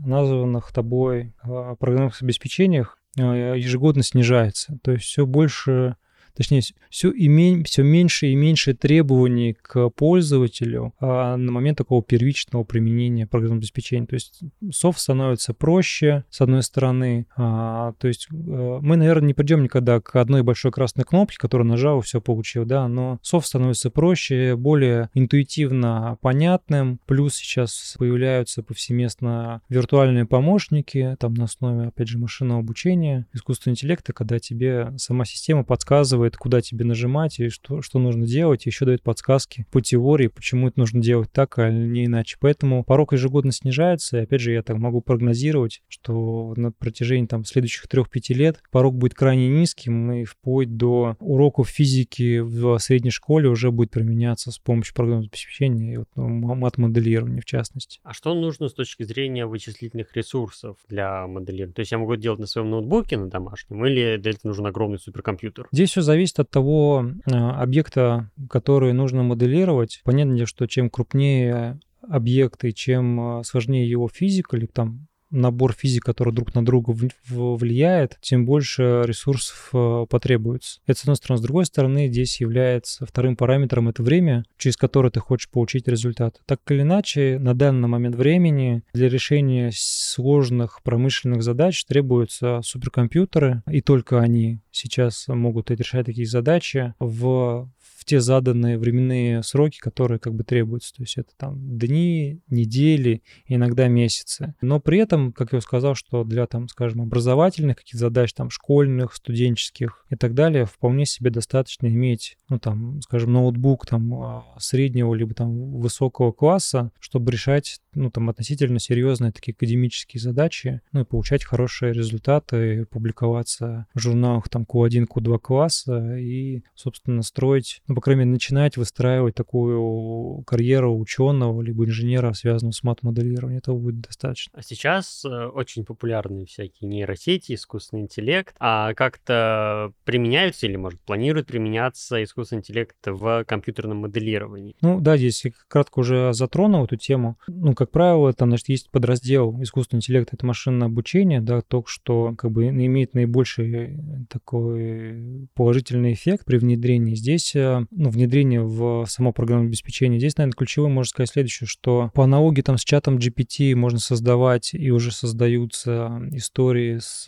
названных 0.05 0.73
тобой 0.73 1.33
э, 1.45 1.75
программных 1.79 2.21
обеспечениях 2.21 2.97
э, 3.17 3.21
ежегодно 3.57 4.03
снижается. 4.03 4.77
То 4.83 4.91
есть 4.91 5.05
все 5.05 5.25
больше 5.25 5.95
точнее, 6.35 6.61
все, 6.89 7.11
име, 7.11 7.63
все 7.63 7.83
меньше 7.83 8.27
и 8.27 8.35
меньше 8.35 8.73
требований 8.73 9.55
к 9.61 9.89
пользователю 9.89 10.93
а, 10.99 11.37
на 11.37 11.51
момент 11.51 11.77
такого 11.77 12.03
первичного 12.03 12.63
применения 12.63 13.27
программного 13.27 13.59
обеспечения. 13.59 14.05
То 14.05 14.15
есть 14.15 14.41
софт 14.71 14.99
становится 14.99 15.53
проще, 15.53 16.23
с 16.29 16.41
одной 16.41 16.63
стороны. 16.63 17.27
А, 17.35 17.93
то 17.99 18.07
есть 18.07 18.27
а, 18.31 18.79
мы, 18.81 18.97
наверное, 18.97 19.27
не 19.27 19.33
придем 19.33 19.63
никогда 19.63 19.99
к 19.99 20.15
одной 20.15 20.43
большой 20.43 20.71
красной 20.71 21.03
кнопке, 21.03 21.37
которую 21.37 21.67
нажал 21.67 21.99
и 21.99 22.03
все 22.03 22.21
получил, 22.21 22.65
да, 22.65 22.87
но 22.87 23.19
софт 23.21 23.47
становится 23.47 23.89
проще, 23.89 24.55
более 24.55 25.09
интуитивно 25.13 26.17
понятным. 26.21 26.99
Плюс 27.05 27.35
сейчас 27.35 27.95
появляются 27.97 28.63
повсеместно 28.63 29.61
виртуальные 29.69 30.25
помощники, 30.25 31.15
там 31.19 31.33
на 31.33 31.45
основе, 31.45 31.87
опять 31.87 32.07
же, 32.07 32.17
машинного 32.17 32.59
обучения, 32.59 33.27
искусственного 33.33 33.73
интеллекта, 33.73 34.13
когда 34.13 34.39
тебе 34.39 34.93
сама 34.97 35.25
система 35.25 35.63
подсказывает, 35.63 36.20
куда 36.38 36.62
тебе 36.62 36.86
нажимать 36.86 37.39
и 37.39 37.49
что, 37.49 37.81
что 37.81 37.99
нужно 37.99 38.25
делать, 38.25 38.65
и 38.65 38.69
еще 38.69 38.86
дает 38.86 39.03
подсказки 39.03 39.65
по 39.71 39.81
теории, 39.81 40.27
почему 40.27 40.67
это 40.67 40.79
нужно 40.79 41.01
делать 41.01 41.31
так, 41.31 41.57
а 41.60 41.69
не 41.69 42.05
иначе. 42.05 42.38
Поэтому 42.39 42.84
порог 42.84 43.13
ежегодно 43.13 43.51
снижается, 43.51 44.17
и 44.17 44.23
опять 44.23 44.41
же, 44.41 44.51
я 44.51 44.63
так 44.63 44.77
могу 44.77 45.01
прогнозировать, 45.01 45.81
что 45.88 46.53
на 46.55 46.71
протяжении 46.71 47.27
там 47.27 47.45
следующих 47.45 47.86
3-5 47.86 48.34
лет 48.34 48.62
порог 48.71 48.95
будет 48.95 49.13
крайне 49.13 49.49
низким, 49.49 50.12
и 50.12 50.23
вплоть 50.23 50.75
до 50.77 51.15
уроков 51.19 51.69
физики 51.69 52.39
в 52.39 52.77
средней 52.79 53.12
школе 53.12 53.49
уже 53.49 53.71
будет 53.71 53.91
применяться 53.91 54.51
с 54.51 54.60
помощью 54.60 54.95
программного 54.95 55.27
обеспечения 55.27 55.93
и 55.93 55.97
вот, 55.97 56.07
ну, 56.15 56.27
мат-моделирования 56.29 57.41
в 57.41 57.45
частности. 57.45 57.99
А 58.03 58.13
что 58.13 58.34
нужно 58.34 58.67
с 58.67 58.73
точки 58.73 59.03
зрения 59.03 59.45
вычислительных 59.45 60.15
ресурсов 60.15 60.77
для 60.88 61.27
моделирования? 61.27 61.73
То 61.73 61.81
есть 61.81 61.91
я 61.91 61.97
могу 61.97 62.15
делать 62.15 62.39
на 62.39 62.47
своем 62.47 62.69
ноутбуке, 62.69 63.17
на 63.17 63.29
домашнем, 63.29 63.86
или 63.86 64.17
для 64.17 64.31
этого 64.31 64.49
нужен 64.49 64.65
огромный 64.65 64.99
суперкомпьютер? 64.99 65.67
Здесь 65.71 65.91
все 65.91 66.01
зависит 66.12 66.39
от 66.39 66.50
того 66.50 67.06
э, 67.26 67.32
объекта, 67.32 68.30
который 68.50 68.93
нужно 68.93 69.24
моделировать. 69.24 70.02
Понятно, 70.04 70.45
что 70.45 70.67
чем 70.67 70.89
крупнее 70.89 71.80
объекты, 72.02 72.71
чем 72.71 73.39
э, 73.39 73.43
сложнее 73.43 73.89
его 73.89 74.08
физика 74.08 74.58
или 74.58 74.65
там 74.65 75.08
набор 75.31 75.73
физик, 75.73 76.03
который 76.03 76.33
друг 76.33 76.53
на 76.53 76.63
друга 76.63 76.95
влияет, 77.29 78.17
тем 78.21 78.45
больше 78.45 79.03
ресурсов 79.05 79.69
э, 79.73 80.05
потребуется. 80.09 80.79
Это 80.85 80.99
с 80.99 81.03
одной 81.03 81.15
стороны. 81.15 81.39
С 81.39 81.41
другой 81.41 81.65
стороны, 81.65 82.07
здесь 82.07 82.39
является 82.41 83.05
вторым 83.05 83.35
параметром 83.35 83.89
это 83.89 84.03
время, 84.03 84.43
через 84.57 84.77
которое 84.77 85.09
ты 85.09 85.19
хочешь 85.19 85.49
получить 85.49 85.87
результат. 85.87 86.41
Так 86.45 86.59
или 86.69 86.81
иначе, 86.81 87.37
на 87.39 87.53
данный 87.53 87.87
момент 87.87 88.15
времени 88.15 88.83
для 88.93 89.09
решения 89.09 89.71
сложных 89.73 90.81
промышленных 90.83 91.43
задач 91.43 91.83
требуются 91.85 92.61
суперкомпьютеры, 92.63 93.63
и 93.69 93.81
только 93.81 94.19
они 94.19 94.59
сейчас 94.71 95.27
могут 95.27 95.71
решать 95.71 96.05
такие 96.05 96.27
задачи 96.27 96.93
в 96.99 97.69
в 98.01 98.05
те 98.05 98.19
заданные 98.19 98.79
временные 98.79 99.43
сроки, 99.43 99.77
которые 99.77 100.17
как 100.17 100.33
бы 100.33 100.43
требуются. 100.43 100.91
То 100.95 101.03
есть 101.03 101.19
это 101.19 101.29
там 101.37 101.77
дни, 101.77 102.41
недели, 102.49 103.21
иногда 103.45 103.87
месяцы. 103.87 104.55
Но 104.59 104.79
при 104.79 104.97
этом, 104.97 105.31
как 105.31 105.53
я 105.53 105.61
сказал, 105.61 105.93
что 105.93 106.23
для 106.23 106.47
там, 106.47 106.67
скажем, 106.67 107.03
образовательных 107.03 107.77
каких-то 107.77 107.99
задач, 107.99 108.33
там 108.33 108.49
школьных, 108.49 109.13
студенческих 109.13 110.03
и 110.09 110.15
так 110.15 110.33
далее, 110.33 110.65
вполне 110.65 111.05
себе 111.05 111.29
достаточно 111.29 111.85
иметь, 111.85 112.39
ну 112.49 112.57
там, 112.57 113.03
скажем, 113.03 113.33
ноутбук 113.33 113.85
там 113.85 114.11
а, 114.15 114.45
среднего 114.57 115.13
либо 115.13 115.35
там 115.35 115.79
высокого 115.79 116.31
класса, 116.31 116.91
чтобы 116.99 117.31
решать, 117.31 117.81
ну 117.93 118.09
там 118.09 118.31
относительно 118.31 118.79
серьезные 118.79 119.31
такие 119.31 119.53
академические 119.53 120.21
задачи, 120.21 120.81
ну 120.91 121.01
и 121.01 121.05
получать 121.05 121.43
хорошие 121.43 121.93
результаты, 121.93 122.87
публиковаться 122.87 123.85
в 123.93 123.99
журналах 123.99 124.49
там 124.49 124.63
Q1, 124.63 125.05
Q2 125.07 125.37
класса 125.37 126.17
и, 126.17 126.63
собственно, 126.73 127.21
строить 127.21 127.83
ну, 127.91 127.95
по 127.95 128.01
крайней 128.01 128.21
мере, 128.21 128.32
начинать 128.32 128.77
выстраивать 128.77 129.36
такую 129.36 130.43
карьеру 130.43 130.97
ученого 130.97 131.62
либо 131.62 131.84
инженера, 131.84 132.32
связанную 132.32 132.71
с 132.71 132.84
мат-моделированием. 132.84 133.58
Этого 133.60 133.77
будет 133.77 133.99
достаточно. 133.99 134.54
А 134.58 134.63
сейчас 134.63 135.25
э, 135.25 135.45
очень 135.47 135.84
популярны 135.84 136.45
всякие 136.45 136.89
нейросети, 136.89 137.54
искусственный 137.54 138.04
интеллект. 138.04 138.56
А 138.60 138.93
как-то 138.93 139.91
применяются 140.06 140.67
или, 140.67 140.77
может, 140.77 141.01
планируют 141.01 141.47
применяться 141.47 142.23
искусственный 142.23 142.60
интеллект 142.60 142.95
в 143.06 143.43
компьютерном 143.43 143.97
моделировании? 143.97 144.77
Ну 144.80 145.01
да, 145.01 145.17
здесь 145.17 145.43
я 145.43 145.51
кратко 145.67 145.99
уже 145.99 146.32
затронул 146.32 146.86
эту 146.86 146.95
тему. 146.95 147.38
Ну, 147.47 147.73
как 147.73 147.91
правило, 147.91 148.32
там, 148.32 148.51
значит, 148.51 148.69
есть 148.69 148.89
подраздел 148.89 149.62
искусственный 149.62 149.97
интеллект, 149.97 150.34
это 150.34 150.45
машинное 150.45 150.88
обучение, 150.88 151.41
да, 151.41 151.62
только 151.62 151.89
что 151.89 152.34
как 152.38 152.51
бы 152.51 152.69
имеет 152.69 153.15
наибольший 153.15 153.99
такой 154.30 155.49
положительный 155.56 156.13
эффект 156.13 156.45
при 156.45 156.56
внедрении. 156.56 157.15
Здесь 157.15 157.54
э, 157.83 157.87
ну, 157.91 158.09
внедрение 158.09 158.61
в 158.61 159.05
само 159.07 159.31
программное 159.31 159.67
обеспечение. 159.67 160.19
Здесь, 160.19 160.37
наверное, 160.37 160.55
ключевым 160.55 160.93
можно 160.93 161.09
сказать 161.09 161.29
следующее, 161.29 161.67
что 161.67 162.11
по 162.13 162.23
аналогии 162.23 162.61
там 162.61 162.77
с 162.77 162.83
чатом 162.83 163.17
GPT 163.17 163.75
можно 163.75 163.99
создавать 163.99 164.73
и 164.73 164.91
уже 164.91 165.11
создаются 165.11 166.21
истории 166.31 166.99
с 166.99 167.25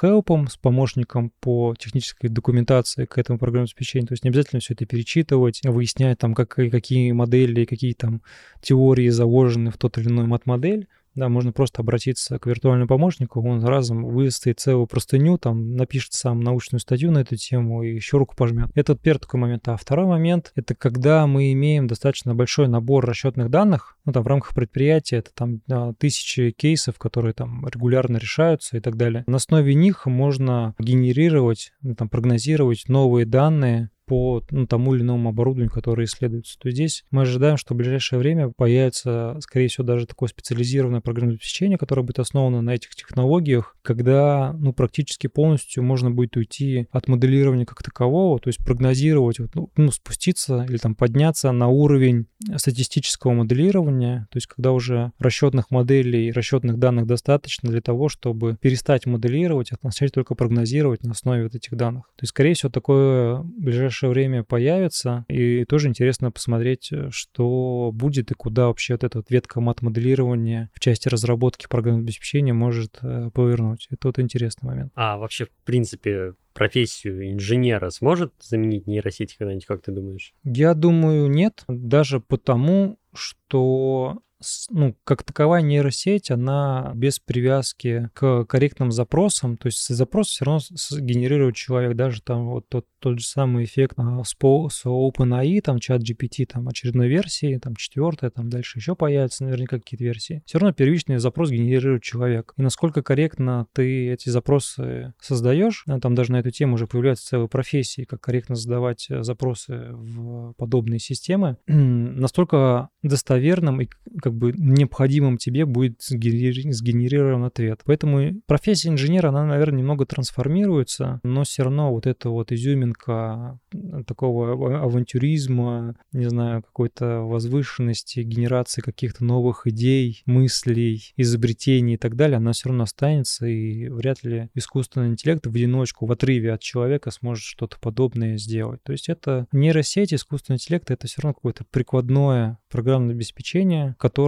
хелпом, 0.00 0.48
с 0.48 0.56
помощником 0.56 1.32
по 1.40 1.74
технической 1.78 2.30
документации 2.30 3.04
к 3.04 3.18
этому 3.18 3.38
программному 3.38 3.64
обеспечению. 3.64 4.08
То 4.08 4.12
есть 4.14 4.24
не 4.24 4.30
обязательно 4.30 4.60
все 4.60 4.74
это 4.74 4.86
перечитывать, 4.86 5.60
выяснять 5.64 6.18
там, 6.18 6.34
как, 6.34 6.48
какие 6.48 7.12
модели, 7.12 7.64
какие 7.64 7.92
там 7.94 8.22
теории 8.60 9.08
заложены 9.08 9.70
в 9.70 9.78
тот 9.78 9.98
или 9.98 10.08
иной 10.08 10.26
мат-модель. 10.26 10.88
Да, 11.14 11.28
можно 11.28 11.52
просто 11.52 11.82
обратиться 11.82 12.38
к 12.38 12.46
виртуальному 12.46 12.88
помощнику, 12.88 13.46
он 13.46 13.62
разом 13.64 14.04
выставит 14.04 14.60
целую 14.60 14.86
простыню, 14.86 15.36
там 15.36 15.76
напишет 15.76 16.14
сам 16.14 16.40
научную 16.40 16.80
статью 16.80 17.10
на 17.10 17.18
эту 17.18 17.36
тему 17.36 17.82
и 17.82 17.94
еще 17.94 18.16
руку 18.16 18.34
пожмет. 18.34 18.70
Это 18.74 18.96
первый 18.96 19.20
такой 19.20 19.40
момент. 19.40 19.68
А 19.68 19.76
второй 19.76 20.06
момент— 20.06 20.52
это 20.54 20.74
когда 20.74 21.26
мы 21.26 21.52
имеем 21.52 21.86
достаточно 21.86 22.34
большой 22.34 22.68
набор 22.68 23.04
расчетных 23.04 23.50
данных, 23.50 23.96
ну 24.04 24.12
там 24.12 24.22
в 24.22 24.26
рамках 24.26 24.54
предприятия 24.54 25.16
это 25.16 25.30
там 25.34 25.60
тысячи 25.98 26.50
кейсов, 26.50 26.98
которые 26.98 27.34
там 27.34 27.66
регулярно 27.66 28.16
решаются 28.16 28.76
и 28.76 28.80
так 28.80 28.96
далее. 28.96 29.24
На 29.26 29.36
основе 29.36 29.74
них 29.74 30.06
можно 30.06 30.74
генерировать, 30.78 31.72
ну, 31.82 31.94
там 31.94 32.08
прогнозировать 32.08 32.88
новые 32.88 33.26
данные, 33.26 33.90
по 34.06 34.42
ну, 34.50 34.66
тому 34.66 34.94
или 34.94 35.02
иному 35.02 35.30
оборудованию, 35.30 35.70
которое 35.70 36.04
исследуется. 36.04 36.58
То 36.58 36.70
здесь 36.70 37.04
мы 37.10 37.22
ожидаем, 37.22 37.56
что 37.56 37.74
в 37.74 37.76
ближайшее 37.76 38.18
время 38.18 38.50
появится, 38.50 39.36
скорее 39.40 39.68
всего, 39.68 39.84
даже 39.84 40.06
такое 40.06 40.28
специализированное 40.28 41.00
программное 41.00 41.36
обеспечение, 41.36 41.78
которое 41.78 42.02
будет 42.02 42.18
основано 42.18 42.62
на 42.62 42.70
этих 42.70 42.94
технологиях, 42.94 43.76
когда 43.82 44.54
ну, 44.58 44.72
практически 44.72 45.26
полностью 45.26 45.82
можно 45.82 46.10
будет 46.10 46.36
уйти 46.36 46.86
от 46.90 47.08
моделирования 47.08 47.66
как 47.66 47.82
такового, 47.82 48.38
то 48.38 48.48
есть 48.48 48.58
прогнозировать, 48.64 49.38
вот, 49.38 49.54
ну, 49.54 49.70
ну, 49.76 49.90
спуститься 49.92 50.66
или 50.68 50.76
там 50.76 50.94
подняться 50.94 51.52
на 51.52 51.68
уровень 51.68 52.26
статистического 52.56 53.32
моделирования, 53.32 54.26
то 54.30 54.36
есть 54.36 54.46
когда 54.46 54.72
уже 54.72 55.12
расчетных 55.18 55.70
моделей, 55.70 56.32
расчетных 56.32 56.78
данных 56.78 57.06
достаточно 57.06 57.70
для 57.70 57.80
того, 57.80 58.08
чтобы 58.08 58.56
перестать 58.60 59.06
моделировать, 59.06 59.72
а 59.72 59.76
начать 59.82 60.12
только 60.12 60.34
прогнозировать 60.34 61.02
на 61.02 61.12
основе 61.12 61.44
вот 61.44 61.54
этих 61.54 61.76
данных. 61.76 62.06
То 62.16 62.22
есть, 62.22 62.30
скорее 62.30 62.54
всего, 62.54 62.70
такое 62.70 63.42
ближайшее 63.42 63.91
ближайшее 63.92 64.10
время 64.10 64.44
появится. 64.44 65.24
И 65.28 65.64
тоже 65.64 65.88
интересно 65.88 66.30
посмотреть, 66.30 66.90
э, 66.92 67.08
что 67.10 67.90
будет 67.92 68.30
и 68.30 68.34
куда 68.34 68.66
вообще 68.66 68.94
вот 68.94 69.04
эта 69.04 69.18
вот 69.18 69.30
ветка 69.30 69.60
мат-моделирования 69.60 70.70
в 70.74 70.80
части 70.80 71.08
разработки 71.08 71.66
программного 71.68 72.04
обеспечения 72.04 72.52
может 72.52 72.98
э, 73.02 73.30
повернуть. 73.34 73.88
Это 73.90 74.08
вот 74.08 74.18
интересный 74.18 74.66
момент. 74.66 74.92
А 74.94 75.18
вообще, 75.18 75.44
в 75.44 75.50
принципе, 75.64 76.34
профессию 76.54 77.32
инженера 77.32 77.90
сможет 77.90 78.32
заменить 78.40 78.86
нейросети 78.86 79.36
когда-нибудь, 79.38 79.66
как 79.66 79.82
ты 79.82 79.92
думаешь? 79.92 80.32
Я 80.44 80.74
думаю, 80.74 81.28
нет. 81.28 81.64
Даже 81.68 82.20
потому, 82.20 82.98
что 83.12 84.22
ну, 84.70 84.96
как 85.04 85.22
таковая 85.22 85.62
нейросеть, 85.62 86.30
она 86.30 86.92
без 86.94 87.18
привязки 87.18 88.10
к 88.14 88.44
корректным 88.44 88.92
запросам, 88.92 89.56
то 89.56 89.66
есть 89.66 89.88
запрос 89.88 90.28
все 90.28 90.44
равно 90.44 90.60
генерирует 91.00 91.56
человек, 91.56 91.96
даже 91.96 92.22
там 92.22 92.48
вот 92.48 92.68
тот, 92.68 92.86
тот 92.98 93.18
же 93.18 93.26
самый 93.26 93.64
эффект 93.64 93.94
а, 93.98 94.22
с, 94.24 94.30
с 94.30 94.86
OpenAI, 94.86 95.60
там 95.60 95.78
чат 95.78 96.02
GPT, 96.02 96.46
там 96.46 96.68
очередной 96.68 97.08
версии, 97.08 97.58
там 97.58 97.76
четвертая, 97.76 98.30
там 98.30 98.48
дальше 98.48 98.78
еще 98.78 98.94
появятся 98.94 99.44
наверняка 99.44 99.78
какие-то 99.78 100.04
версии. 100.04 100.42
Все 100.46 100.58
равно 100.58 100.72
первичный 100.72 101.18
запрос 101.18 101.50
генерирует 101.50 102.02
человек. 102.02 102.54
И 102.56 102.62
насколько 102.62 103.02
корректно 103.02 103.66
ты 103.72 104.10
эти 104.10 104.28
запросы 104.28 105.14
создаешь, 105.20 105.84
а, 105.88 106.00
там 106.00 106.14
даже 106.14 106.32
на 106.32 106.40
эту 106.40 106.50
тему 106.50 106.74
уже 106.74 106.86
появляются 106.86 107.26
целые 107.26 107.48
профессии, 107.48 108.04
как 108.04 108.20
корректно 108.20 108.54
задавать 108.54 109.06
э, 109.10 109.22
запросы 109.22 109.88
в 109.92 110.54
подобные 110.54 110.98
системы, 110.98 111.56
настолько 111.66 112.88
достоверным 113.02 113.80
и 113.80 113.88
как 114.20 114.31
как 114.32 114.38
бы 114.38 114.52
необходимым 114.56 115.36
тебе 115.36 115.66
будет 115.66 116.00
сгенерирован 116.00 117.44
ответ. 117.44 117.82
Поэтому 117.84 118.40
профессия 118.46 118.88
инженера, 118.88 119.28
она, 119.28 119.44
наверное, 119.44 119.80
немного 119.80 120.06
трансформируется, 120.06 121.20
но 121.22 121.44
все 121.44 121.64
равно 121.64 121.92
вот 121.92 122.06
эта 122.06 122.30
вот 122.30 122.50
изюминка 122.50 123.58
такого 124.06 124.82
авантюризма, 124.82 125.96
не 126.12 126.28
знаю, 126.30 126.62
какой-то 126.62 127.20
возвышенности, 127.20 128.20
генерации 128.20 128.80
каких-то 128.80 129.24
новых 129.24 129.66
идей, 129.66 130.22
мыслей, 130.24 131.12
изобретений 131.16 131.94
и 131.94 131.98
так 131.98 132.16
далее, 132.16 132.38
она 132.38 132.52
все 132.52 132.70
равно 132.70 132.84
останется, 132.84 133.46
и 133.46 133.88
вряд 133.88 134.24
ли 134.24 134.48
искусственный 134.54 135.08
интеллект 135.08 135.46
в 135.46 135.50
одиночку, 135.50 136.06
в 136.06 136.12
отрыве 136.12 136.54
от 136.54 136.60
человека 136.60 137.10
сможет 137.10 137.44
что-то 137.44 137.76
подобное 137.80 138.38
сделать. 138.38 138.82
То 138.82 138.92
есть 138.92 139.10
это 139.10 139.46
нейросеть, 139.52 140.14
искусственный 140.14 140.56
интеллект, 140.56 140.90
это 140.90 141.06
все 141.06 141.20
равно 141.20 141.34
какое-то 141.34 141.64
прикладное 141.70 142.58
программное 142.70 143.14
обеспечение, 143.14 143.94
которое 143.98 144.21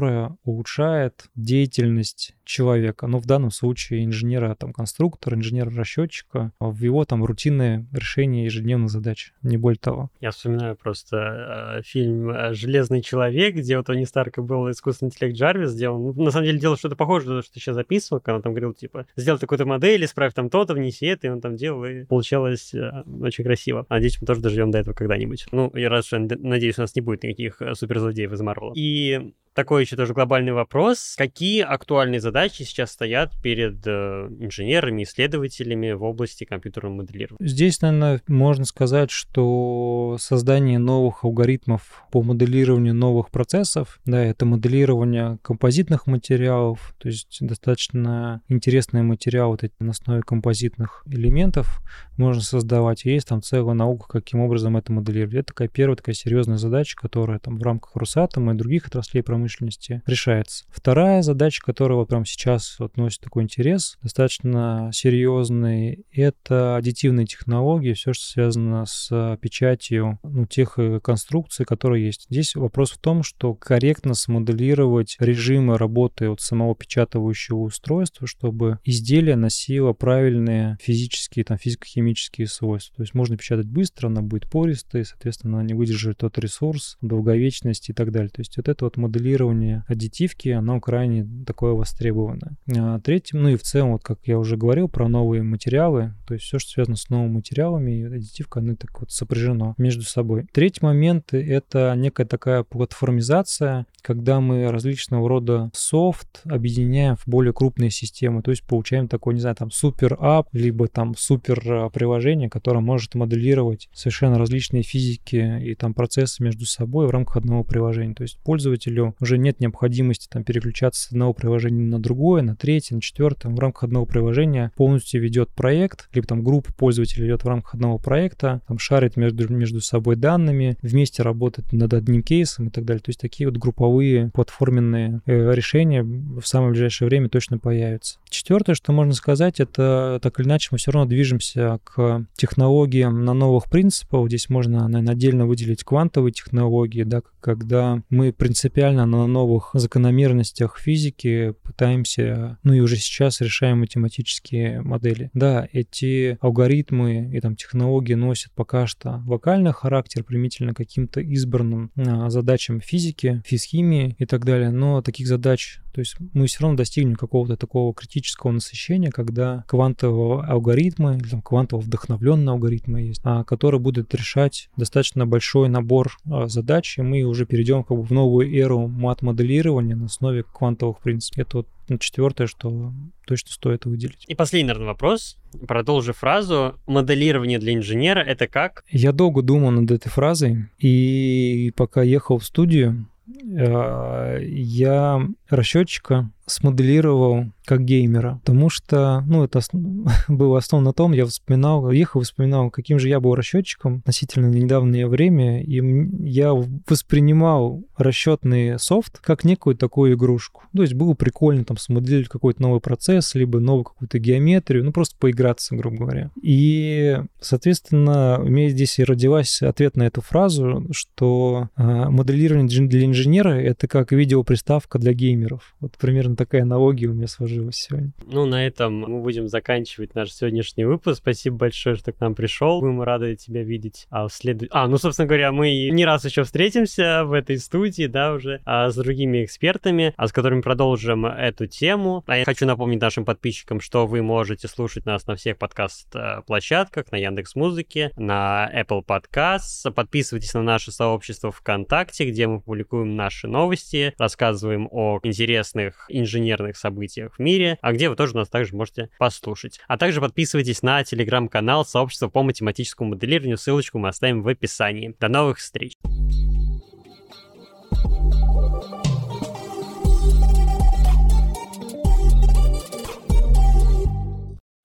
улучшает 0.45 1.27
деятельность 1.35 2.35
человека, 2.45 3.07
ну, 3.07 3.19
в 3.19 3.27
данном 3.27 3.51
случае 3.51 4.05
инженера, 4.05 4.55
там, 4.55 4.73
конструктора, 4.73 5.37
инженера-расчетчика, 5.37 6.53
в 6.61 6.83
его 6.83 7.05
там 7.05 7.25
рутинное 7.25 7.87
решение 7.93 8.45
ежедневных 8.45 8.91
задач, 8.91 9.33
не 9.43 9.57
более 9.57 9.79
того. 9.79 10.11
Я 10.21 10.31
вспоминаю 10.31 10.77
просто 10.77 11.79
э, 11.79 11.83
фильм 11.83 12.31
э, 12.31 12.55
«Железный 12.55 13.03
человек», 13.03 13.55
где 13.55 13.77
вот 13.77 13.87
Тони 13.87 14.05
Старка 14.05 14.43
был 14.43 14.71
искусственный 14.71 15.09
интеллект 15.09 15.37
Джарвис, 15.37 15.75
где 15.75 15.89
он, 15.89 16.15
ну, 16.17 16.25
на 16.25 16.31
самом 16.31 16.47
деле, 16.47 16.59
делал 16.59 16.77
что-то 16.77 16.97
похожее 16.97 17.31
на 17.31 17.41
то, 17.41 17.45
что 17.45 17.55
ты 17.55 17.61
сейчас 17.61 17.75
записывал, 17.75 18.21
когда 18.21 18.41
там 18.41 18.53
говорил, 18.53 18.75
типа, 18.75 19.07
сделай 19.17 19.39
такую-то 19.39 19.65
модель, 19.67 20.05
исправь 20.05 20.35
там 20.35 20.51
то-то, 20.51 20.75
внеси 20.75 21.07
это, 21.07 21.27
и 21.27 21.31
он 21.31 21.41
там 21.41 21.57
делал, 21.57 21.85
и 21.85 22.05
получалось 22.05 22.75
э, 22.75 23.03
очень 23.21 23.45
красиво. 23.45 23.87
Надеюсь, 23.89 24.21
мы 24.21 24.27
тоже 24.27 24.41
доживем 24.41 24.71
до 24.71 24.79
этого 24.79 24.95
когда-нибудь. 24.95 25.47
Ну, 25.53 25.71
я 25.75 25.89
рад, 25.89 26.05
что, 26.05 26.19
надеюсь, 26.19 26.79
у 26.79 26.83
нас 26.83 26.95
не 26.95 27.01
будет 27.01 27.23
никаких 27.23 27.61
э, 27.63 27.75
суперзлодеев 27.75 28.33
из 28.33 28.41
Марвела. 28.41 28.73
И 28.75 29.33
такой 29.55 29.83
еще 29.85 29.97
тоже 29.97 30.13
глобальный 30.13 30.53
вопрос. 30.53 31.15
Какие 31.17 31.63
актуальные 31.63 32.21
задачи 32.21 32.65
сейчас 32.65 32.91
стоят 32.91 33.33
перед 33.43 33.87
э, 33.87 34.29
инженерами, 34.41 35.05
исследователями 35.05 35.93
в 35.93 36.03
области 36.03 36.45
компьютерного 36.45 36.95
моделирования? 36.95 37.49
Здесь, 37.49 37.81
наверное, 37.81 38.21
можно 38.27 38.65
сказать, 38.65 39.11
что 39.11 40.17
создание 40.19 40.79
новых 40.79 41.25
алгоритмов 41.25 42.05
по 42.11 42.23
моделированию 42.23 42.95
новых 42.95 43.31
процессов, 43.31 44.01
да, 44.05 44.23
это 44.23 44.45
моделирование 44.45 45.39
композитных 45.43 46.07
материалов, 46.07 46.95
то 46.99 47.09
есть 47.09 47.39
достаточно 47.41 48.43
интересный 48.49 49.03
материал 49.03 49.51
вот 49.51 49.63
эти 49.63 49.75
на 49.79 49.91
основе 49.91 50.23
композитных 50.23 51.05
элементов 51.07 51.81
можно 52.17 52.43
создавать. 52.43 53.05
Есть 53.05 53.29
там 53.29 53.41
целая 53.41 53.75
наука, 53.75 54.07
каким 54.09 54.41
образом 54.41 54.77
это 54.77 54.93
моделировать. 54.93 55.35
Это 55.35 55.47
такая 55.49 55.69
первая 55.69 55.97
такая 55.97 56.15
серьезная 56.15 56.57
задача, 56.57 56.97
которая 56.97 57.39
там 57.39 57.59
в 57.59 57.63
рамках 57.63 57.95
Росатома 57.95 58.55
и 58.55 58.57
других 58.57 58.87
отраслей 58.89 59.23
промышленности 59.23 59.44
промышленности 59.45 60.03
решается. 60.07 60.65
Вторая 60.71 61.23
задача, 61.23 61.63
которая 61.63 61.99
вот 61.99 62.09
прямо 62.09 62.25
сейчас 62.25 62.77
вот 62.79 62.93
такой 63.21 63.43
интерес, 63.43 63.99
достаточно 64.03 64.91
серьезный, 64.93 66.05
это 66.13 66.77
аддитивные 66.77 67.27
технологии, 67.27 67.93
все, 67.93 68.13
что 68.13 68.25
связано 68.25 68.87
с 68.87 69.39
печатью 69.41 70.19
ну, 70.23 70.47
тех 70.47 70.79
э, 70.79 71.01
конструкций, 71.01 71.67
которые 71.67 72.07
есть. 72.07 72.27
Здесь 72.31 72.55
вопрос 72.55 72.93
в 72.93 72.99
том, 72.99 73.23
что 73.23 73.55
корректно 73.55 74.15
смоделировать 74.15 75.17
режимы 75.19 75.77
работы 75.77 76.29
от 76.29 76.41
самого 76.41 76.75
печатывающего 76.75 77.59
устройства, 77.59 78.27
чтобы 78.27 78.79
изделие 78.85 79.37
носило 79.37 79.93
правильные 79.93 80.79
физические, 80.81 81.45
там, 81.45 81.59
физико-химические 81.59 82.47
свойства. 82.47 82.97
То 82.97 83.03
есть 83.03 83.15
можно 83.15 83.37
печатать 83.37 83.67
быстро, 83.67 84.07
она 84.07 84.23
будет 84.23 84.51
пористой, 84.51 85.05
соответственно, 85.05 85.59
она 85.59 85.67
не 85.67 85.75
выдержит 85.75 86.19
тот 86.19 86.39
ресурс, 86.39 86.97
долговечность 87.03 87.91
и 87.91 87.93
так 87.93 88.11
далее. 88.11 88.31
То 88.31 88.41
есть 88.41 88.57
вот 88.57 88.69
это 88.69 88.85
вот 88.85 88.97
моделирование 88.97 89.34
моделирование 89.35 89.85
аддитивки, 89.89 90.49
оно 90.51 90.81
крайне 90.81 91.27
такое 91.47 91.73
востребованное. 91.73 92.57
А 92.77 93.01
третьим, 93.01 93.43
ну 93.43 93.49
и 93.51 93.57
в 93.57 93.63
целом, 93.63 93.93
вот 93.93 94.03
как 94.03 94.21
я 94.25 94.39
уже 94.39 94.57
говорил 94.57 94.89
про 94.89 95.09
новые 95.09 95.43
материалы, 95.43 96.15
то 96.27 96.35
есть 96.35 96.47
все, 96.47 96.59
что 96.59 96.73
связано 96.73 96.97
с 96.97 97.09
новыми 97.11 97.35
материалами, 97.35 98.01
и 98.01 98.05
аддитивка, 98.05 98.61
оно 98.61 98.77
так 98.77 99.01
вот 99.01 99.11
сопряжено 99.11 99.75
между 99.79 100.03
собой. 100.03 100.47
Третий 100.53 100.81
момент— 100.83 101.29
это 101.35 101.95
некая 101.97 102.27
такая 102.27 102.63
платформизация, 102.63 103.87
когда 104.03 104.41
мы 104.41 104.71
различного 104.71 105.29
рода 105.29 105.71
софт 105.73 106.43
объединяем 106.45 107.17
в 107.17 107.27
более 107.27 107.53
крупные 107.53 107.91
системы, 107.91 108.43
то 108.43 108.51
есть 108.51 108.65
получаем 108.65 109.09
такой, 109.09 109.35
не 109.35 109.41
знаю, 109.41 109.57
там 109.57 109.71
супер 109.71 110.17
ап, 110.21 110.49
либо 110.53 110.89
там 110.89 111.15
супер 111.17 111.63
а, 111.67 111.89
приложение, 111.91 112.51
которое 112.51 112.81
может 112.81 113.15
моделировать 113.15 113.89
совершенно 113.93 114.39
различные 114.39 114.83
физики 114.83 115.61
и 115.63 115.75
там 115.75 115.95
процессы 115.95 116.43
между 116.43 116.67
собой 116.67 117.07
в 117.07 117.11
рамках 117.11 117.39
одного 117.39 117.65
приложения. 117.65 118.15
То 118.15 118.23
есть 118.23 118.39
пользователю 118.45 119.17
уже 119.25 119.39
нет 119.39 119.61
необходимости 119.61 120.29
там 120.31 120.45
переключаться 120.45 121.03
с 121.03 121.11
одного 121.11 121.33
приложения 121.33 121.83
на 121.83 122.01
другое, 122.01 122.43
на 122.43 122.55
третье, 122.55 122.95
на 122.95 123.01
четвертое. 123.01 123.49
В 123.49 123.59
рамках 123.59 123.85
одного 123.85 124.07
приложения 124.07 124.71
полностью 124.77 125.21
ведет 125.21 125.51
проект, 125.51 126.09
либо 126.13 126.27
там 126.27 126.45
группа 126.45 126.73
пользователей 126.73 127.25
ведет 127.25 127.45
в 127.45 127.49
рамках 127.49 127.75
одного 127.75 127.99
проекта, 127.99 128.61
там 128.69 128.79
шарит 128.79 129.17
между, 129.17 129.51
между 129.53 129.81
собой 129.81 130.17
данными, 130.17 130.77
вместе 130.83 131.23
работает 131.23 131.73
над 131.73 131.93
одним 131.95 132.23
кейсом 132.23 132.69
и 132.69 132.71
так 132.71 132.85
далее. 132.85 133.01
То 133.01 133.11
есть 133.11 133.21
такие 133.21 133.49
вот 133.49 133.59
групповые 133.59 134.31
платформенные 134.33 135.21
э, 135.27 135.53
решения 135.53 136.03
в 136.03 136.43
самое 136.45 136.73
ближайшее 136.73 137.09
время 137.09 137.29
точно 137.29 137.59
появятся. 137.59 138.19
Четвертое, 138.29 138.75
что 138.75 138.93
можно 138.93 139.15
сказать, 139.15 139.61
это 139.61 140.19
так 140.23 140.39
или 140.39 140.47
иначе 140.47 140.69
мы 140.71 140.79
все 140.79 140.91
равно 140.91 141.09
движемся 141.09 141.79
к 141.85 142.27
технологиям 142.35 143.25
на 143.25 143.33
новых 143.35 143.71
принципах. 143.71 144.29
Здесь 144.29 144.49
можно, 144.49 144.89
наверное, 144.89 145.13
отдельно 145.13 145.47
выделить 145.47 145.85
квантовые 145.85 146.33
технологии, 146.33 147.03
да, 147.03 147.23
когда 147.41 148.03
мы 148.11 148.33
принципиально 148.33 149.07
на 149.17 149.27
новых 149.27 149.71
закономерностях 149.75 150.79
физики 150.79 151.55
пытаемся, 151.63 152.59
ну 152.63 152.73
и 152.73 152.81
уже 152.81 152.97
сейчас 152.97 153.41
решаем 153.41 153.81
математические 153.81 154.83
модели. 154.83 155.31
Да, 155.35 155.69
эти 155.73 156.39
алгоритмы 156.41 157.31
и 157.33 157.41
там 157.41 157.57
технологии 157.57 158.15
носят 158.15 158.53
пока 158.53 158.87
что 158.87 159.23
вокальный 159.27 159.73
характер, 159.73 160.25
примительно 160.25 160.75
каким-то 160.75 161.21
избранным 161.21 161.91
а, 161.97 162.31
задачам 162.31 162.81
физики, 162.81 163.43
физхимии 163.45 164.17
и 164.19 164.27
так 164.27 164.45
далее, 164.45 164.71
но 164.71 165.03
таких 165.03 165.27
задач 165.27 165.81
то 165.95 166.01
есть 166.01 166.17
мы 166.33 166.47
все 166.47 166.61
равно 166.61 166.77
достигнем 166.77 167.15
какого-то 167.15 167.57
такого 167.57 167.95
критического 167.95 168.51
насыщения, 168.51 169.13
когда 169.13 169.65
квантовые 169.69 170.43
алгоритмы, 170.43 171.21
там 171.31 171.41
квантово 171.41 171.81
вдохновленные 171.81 172.53
алгоритмы 172.53 173.03
есть, 173.03 173.21
а, 173.23 173.45
которые 173.45 173.81
будут 173.81 174.13
решать 174.13 174.69
достаточно 174.77 175.25
большой 175.25 175.69
набор 175.69 176.17
а, 176.29 176.49
задач, 176.49 176.99
и 176.99 177.03
мы 177.03 177.23
уже 177.23 177.47
перейдем 177.47 177.85
как 177.85 177.97
бы 177.97 178.03
в 178.03 178.11
новую 178.11 178.53
эру 178.53 178.89
мат-моделирования 178.89 179.95
на 179.95 180.07
основе 180.07 180.43
квантовых 180.43 180.99
принципов. 180.99 181.39
Это 181.39 181.57
вот 181.59 181.69
ну, 181.89 181.99
четвертое, 181.99 182.47
что 182.49 182.93
точно 183.27 183.53
стоит 183.53 183.85
выделить. 183.85 184.25
И 184.27 184.35
последний, 184.35 184.69
наверное, 184.69 184.89
вопрос. 184.89 185.37
Продолжи 185.69 186.13
фразу. 186.13 186.75
Моделирование 186.87 187.59
для 187.59 187.75
инженера— 187.75 188.21
это 188.21 188.49
как? 188.49 188.85
Я 188.91 189.13
долго 189.13 189.43
думал 189.43 189.71
над 189.71 189.91
этой 189.91 190.09
фразой, 190.09 190.67
и 190.79 191.73
пока 191.77 192.03
ехал 192.03 192.39
в 192.39 192.45
студию, 192.45 193.07
я 193.27 195.21
расчетчика 195.49 196.31
смоделировал 196.47 197.47
как 197.65 197.85
геймера, 197.85 198.41
потому 198.45 198.69
что, 198.69 199.23
ну, 199.27 199.45
это 199.45 199.61
было 200.29 200.59
основано 200.59 200.91
на 200.91 200.93
том, 200.93 201.13
я 201.13 201.25
вспоминал, 201.27 201.91
ехал, 201.91 202.21
вспоминал, 202.21 202.71
каким 202.71 202.99
же 202.99 203.09
я 203.09 203.21
был 203.21 203.35
расчетчиком 203.35 203.99
относительно 203.99 204.47
недавнее 204.47 205.07
время, 205.07 205.63
и 205.63 205.81
я 206.29 206.53
воспринимал 206.89 207.85
расчетный 207.97 208.79
софт 208.79 209.19
как 209.19 209.45
некую 209.45 209.77
такую 209.77 210.15
игрушку. 210.15 210.65
То 210.75 210.83
есть 210.83 210.95
было 210.95 211.15
прикольно 211.15 211.65
там 211.65 211.79
смоделировать 211.79 212.29
какой-то 212.29 212.61
новый 212.63 212.81
процесс, 212.81 213.35
либо 213.35 213.61
новую 213.61 213.85
какую-то 213.85 214.19
геометрию, 214.19 214.85
ну, 214.85 214.93
просто 214.93 215.17
поиграться, 215.19 215.75
грубо 215.75 215.99
говоря. 215.99 216.31
И, 216.43 217.19
соответственно, 217.41 218.39
у 218.41 218.49
меня 218.49 218.69
здесь 218.69 218.99
и 218.99 219.05
родилась 219.05 219.63
ответ 219.63 219.97
на 219.97 220.05
эту 220.05 220.21
фразу, 220.21 220.87
что 220.91 221.69
э, 221.77 221.83
моделирование 221.83 222.89
для 222.89 223.05
инженера— 223.05 223.51
это 223.51 223.89
как 223.89 224.13
видеоприставка 224.13 224.99
для 224.99 225.13
геймеров. 225.13 225.75
Вот 225.81 225.97
примерно 225.97 226.34
такая 226.37 226.63
аналогия 226.63 227.09
у 227.09 227.15
меня 227.15 227.27
сложилась 227.27 227.77
сегодня. 227.77 228.13
Ну, 228.27 228.47
на 228.47 228.67
этом 228.67 229.01
мы 229.01 229.21
будем 229.21 229.49
заканчивать 229.49 230.15
наш 230.15 230.33
сегодняшний 230.33 230.85
выпуск. 230.85 231.19
Спасибо 231.19 231.57
большое, 231.57 231.97
что 231.97 232.13
к 232.13 232.21
нам 232.21 232.35
пришел. 232.35 232.81
Будем 232.81 233.03
рады 233.03 233.37
тебя 233.37 233.63
видеть. 233.63 234.07
А, 234.11 234.29
в 234.29 234.33
а 234.71 234.89
ну, 234.89 234.99
собственно 234.99 235.27
говоря, 235.27 235.53
мы 235.53 235.89
не 235.91 236.05
раз 236.05 236.25
еще 236.25 236.45
встретимся 236.45 237.25
в 237.25 237.33
этой 237.33 237.59
студии, 237.59 238.07
да, 238.07 238.33
уже 238.33 238.61
а, 238.65 238.91
с 238.91 238.97
другими 238.97 239.45
экспертами, 239.45 240.15
а 240.17 240.29
с 240.29 240.33
которыми 240.33 240.61
продолжим 240.61 241.27
эту 241.27 241.67
тему. 241.67 242.25
А 242.27 242.39
я 242.39 242.45
хочу 242.45 242.67
напомнить 242.67 243.01
нашим 243.01 243.25
подписчикам, 243.25 243.81
что 243.81 244.07
вы 244.07 244.23
можете 244.23 244.69
слушать 244.69 245.07
нас 245.07 245.27
на 245.27 245.37
всех 245.37 245.59
подкаст-площадках, 245.59 247.11
на 247.13 247.17
Яндекс 247.17 247.55
Музыке, 247.55 248.11
на 248.17 248.71
Apple 248.75 249.05
Podcasts. 249.05 249.91
Подписывайтесь 249.91 250.55
на 250.55 250.63
наше 250.63 250.93
сообщество 250.93 251.51
ВКонтакте, 251.51 252.29
где 252.31 252.47
мы 252.47 252.61
публикуем 252.61 253.17
наши 253.17 253.49
новости, 253.49 254.15
рассказываем 254.19 254.89
о 254.91 255.21
интересных 255.23 256.07
инженерных 256.25 256.77
событиях 256.77 257.37
в 257.37 257.39
мире, 257.39 257.79
а 257.81 257.93
где 257.93 258.09
вы 258.09 258.17
тоже 258.17 258.35
нас 258.37 258.49
также 258.49 258.75
можете 258.75 259.11
послушать. 259.19 259.81
А 259.87 259.97
также 259.97 260.21
подписывайтесь 260.21 260.83
на 260.83 261.05
телеграм-канал 261.05 261.85
сообщества 261.85 262.29
по 262.29 262.43
математическому 262.43 263.11
моделированию, 263.11 263.57
ссылочку 263.57 263.99
мы 263.99 264.09
оставим 264.09 264.43
в 264.43 264.49
описании. 264.49 265.15
До 265.21 265.29
новых 265.29 265.59
встреч! 265.59 265.95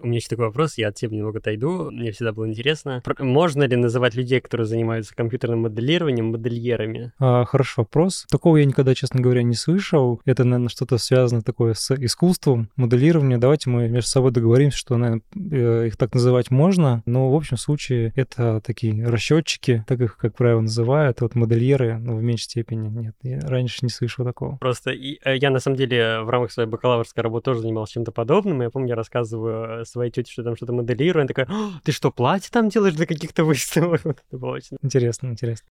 У 0.01 0.07
меня 0.07 0.17
еще 0.17 0.29
такой 0.29 0.45
вопрос, 0.45 0.77
я 0.77 0.89
от 0.89 0.95
темы 0.95 1.17
немного 1.17 1.39
отойду, 1.39 1.91
мне 1.91 2.11
всегда 2.11 2.31
было 2.31 2.47
интересно. 2.47 3.03
Можно 3.19 3.63
ли 3.63 3.75
называть 3.75 4.15
людей, 4.15 4.39
которые 4.39 4.65
занимаются 4.65 5.15
компьютерным 5.15 5.61
моделированием, 5.61 6.27
модельерами? 6.27 7.11
А, 7.19 7.43
хороший 7.45 7.79
вопрос. 7.79 8.25
Такого 8.29 8.57
я 8.57 8.65
никогда, 8.65 8.95
честно 8.95 9.19
говоря, 9.21 9.43
не 9.43 9.55
слышал. 9.55 10.21
Это, 10.25 10.43
наверное, 10.43 10.69
что-то 10.69 10.97
связано 10.97 11.41
такое 11.41 11.73
с 11.73 11.91
искусством 11.95 12.69
моделирования. 12.75 13.37
Давайте 13.37 13.69
мы 13.69 13.89
между 13.89 14.09
собой 14.09 14.31
договоримся, 14.31 14.77
что, 14.77 14.95
наверное, 14.97 15.21
э, 15.35 15.87
их 15.87 15.97
так 15.97 16.13
называть 16.13 16.49
можно, 16.49 17.03
но 17.05 17.29
в 17.29 17.35
общем 17.35 17.57
случае 17.57 18.13
это 18.15 18.61
такие 18.61 19.05
расчетчики, 19.05 19.83
так 19.87 19.99
их, 19.99 20.17
как 20.17 20.35
правило, 20.35 20.61
называют. 20.61 21.21
Вот 21.21 21.35
модельеры, 21.35 21.97
но 21.97 22.15
в 22.15 22.23
меньшей 22.23 22.43
степени 22.43 22.87
нет. 22.87 23.15
Я 23.21 23.41
раньше 23.41 23.79
не 23.81 23.89
слышал 23.89 24.23
такого. 24.23 24.57
Просто 24.57 24.91
э, 24.91 25.37
я, 25.37 25.49
на 25.49 25.59
самом 25.59 25.77
деле, 25.77 26.21
в 26.21 26.29
рамках 26.29 26.51
своей 26.51 26.69
бакалаврской 26.69 27.23
работы 27.23 27.45
тоже 27.45 27.61
занимался 27.61 27.93
чем-то 27.93 28.11
подобным. 28.11 28.61
Я 28.61 28.69
помню, 28.69 28.89
я 28.89 28.95
рассказываю 28.95 29.85
своей 29.89 30.11
тете, 30.11 30.31
что 30.31 30.43
там 30.43 30.55
что-то 30.55 30.73
моделирую. 30.73 31.21
Она 31.21 31.27
такая, 31.27 31.47
ты 31.83 31.91
что, 31.91 32.11
платье 32.11 32.49
там 32.51 32.69
делаешь 32.69 32.95
для 32.95 33.05
каких-то 33.05 33.43
выставок? 33.43 34.01
Это 34.05 34.37
было 34.37 34.51
очень... 34.51 34.77
Интересно, 34.81 35.27
интересно. 35.27 35.65